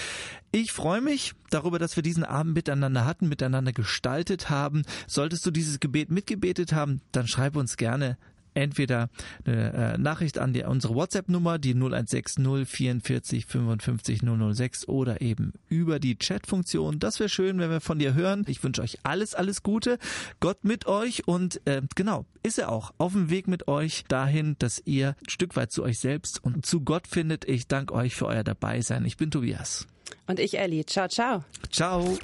Ich 0.51 0.71
freue 0.71 1.01
mich 1.01 1.33
darüber, 1.51 1.77
dass 1.77 1.95
wir 1.95 2.01
diesen 2.01 2.23
Abend 2.23 2.55
miteinander 2.55 3.05
hatten, 3.05 3.29
miteinander 3.29 3.73
gestaltet 3.73 4.49
haben. 4.49 4.81
Solltest 5.05 5.45
du 5.45 5.51
dieses 5.51 5.79
Gebet 5.79 6.09
mitgebetet 6.09 6.73
haben, 6.73 7.01
dann 7.11 7.27
schreib 7.27 7.55
uns 7.55 7.77
gerne 7.77 8.17
entweder 8.53 9.09
eine 9.45 9.73
äh, 9.73 9.97
Nachricht 9.97 10.37
an 10.37 10.53
die, 10.53 10.63
unsere 10.63 10.95
WhatsApp-Nummer, 10.95 11.59
die 11.59 11.73
0160 11.73 12.67
44 12.67 13.45
55 13.45 14.21
006 14.21 14.87
oder 14.87 15.21
eben 15.21 15.53
über 15.69 15.99
die 15.99 16.17
Chat-Funktion. 16.17 16.99
Das 16.99 17.19
wäre 17.19 17.29
schön, 17.29 17.59
wenn 17.59 17.69
wir 17.69 17.81
von 17.81 17.99
dir 17.99 18.13
hören. 18.13 18.45
Ich 18.47 18.63
wünsche 18.63 18.81
euch 18.81 18.99
alles, 19.03 19.35
alles 19.35 19.63
Gute. 19.63 19.97
Gott 20.39 20.63
mit 20.63 20.87
euch 20.87 21.27
und 21.27 21.61
äh, 21.65 21.81
genau, 21.95 22.25
ist 22.43 22.57
er 22.57 22.71
auch 22.71 22.93
auf 22.97 23.13
dem 23.13 23.29
Weg 23.29 23.47
mit 23.47 23.67
euch 23.67 24.05
dahin, 24.07 24.55
dass 24.59 24.81
ihr 24.85 25.15
ein 25.21 25.29
Stück 25.29 25.55
weit 25.55 25.71
zu 25.71 25.83
euch 25.83 25.99
selbst 25.99 26.43
und 26.43 26.65
zu 26.65 26.81
Gott 26.81 27.07
findet. 27.07 27.45
Ich 27.45 27.67
danke 27.67 27.93
euch 27.93 28.15
für 28.15 28.27
euer 28.27 28.43
Dabeisein. 28.43 29.05
Ich 29.05 29.17
bin 29.17 29.31
Tobias. 29.31 29.87
Und 30.27 30.39
ich, 30.39 30.57
Ellie. 30.57 30.85
Ciao, 30.85 31.07
ciao. 31.07 31.43
Ciao. 31.71 32.17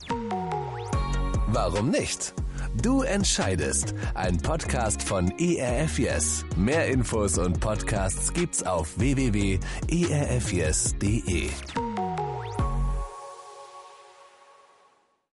Warum 1.47 1.89
nicht? 1.89 2.33
Du 2.81 3.01
entscheidest. 3.03 3.93
Ein 4.15 4.37
Podcast 4.37 5.03
von 5.03 5.31
ERF 5.37 5.99
Yes. 5.99 6.45
Mehr 6.57 6.87
Infos 6.87 7.37
und 7.37 7.59
Podcasts 7.59 8.33
gibt's 8.33 8.63
auf 8.63 8.97
www.erfyes.de. 8.97 9.59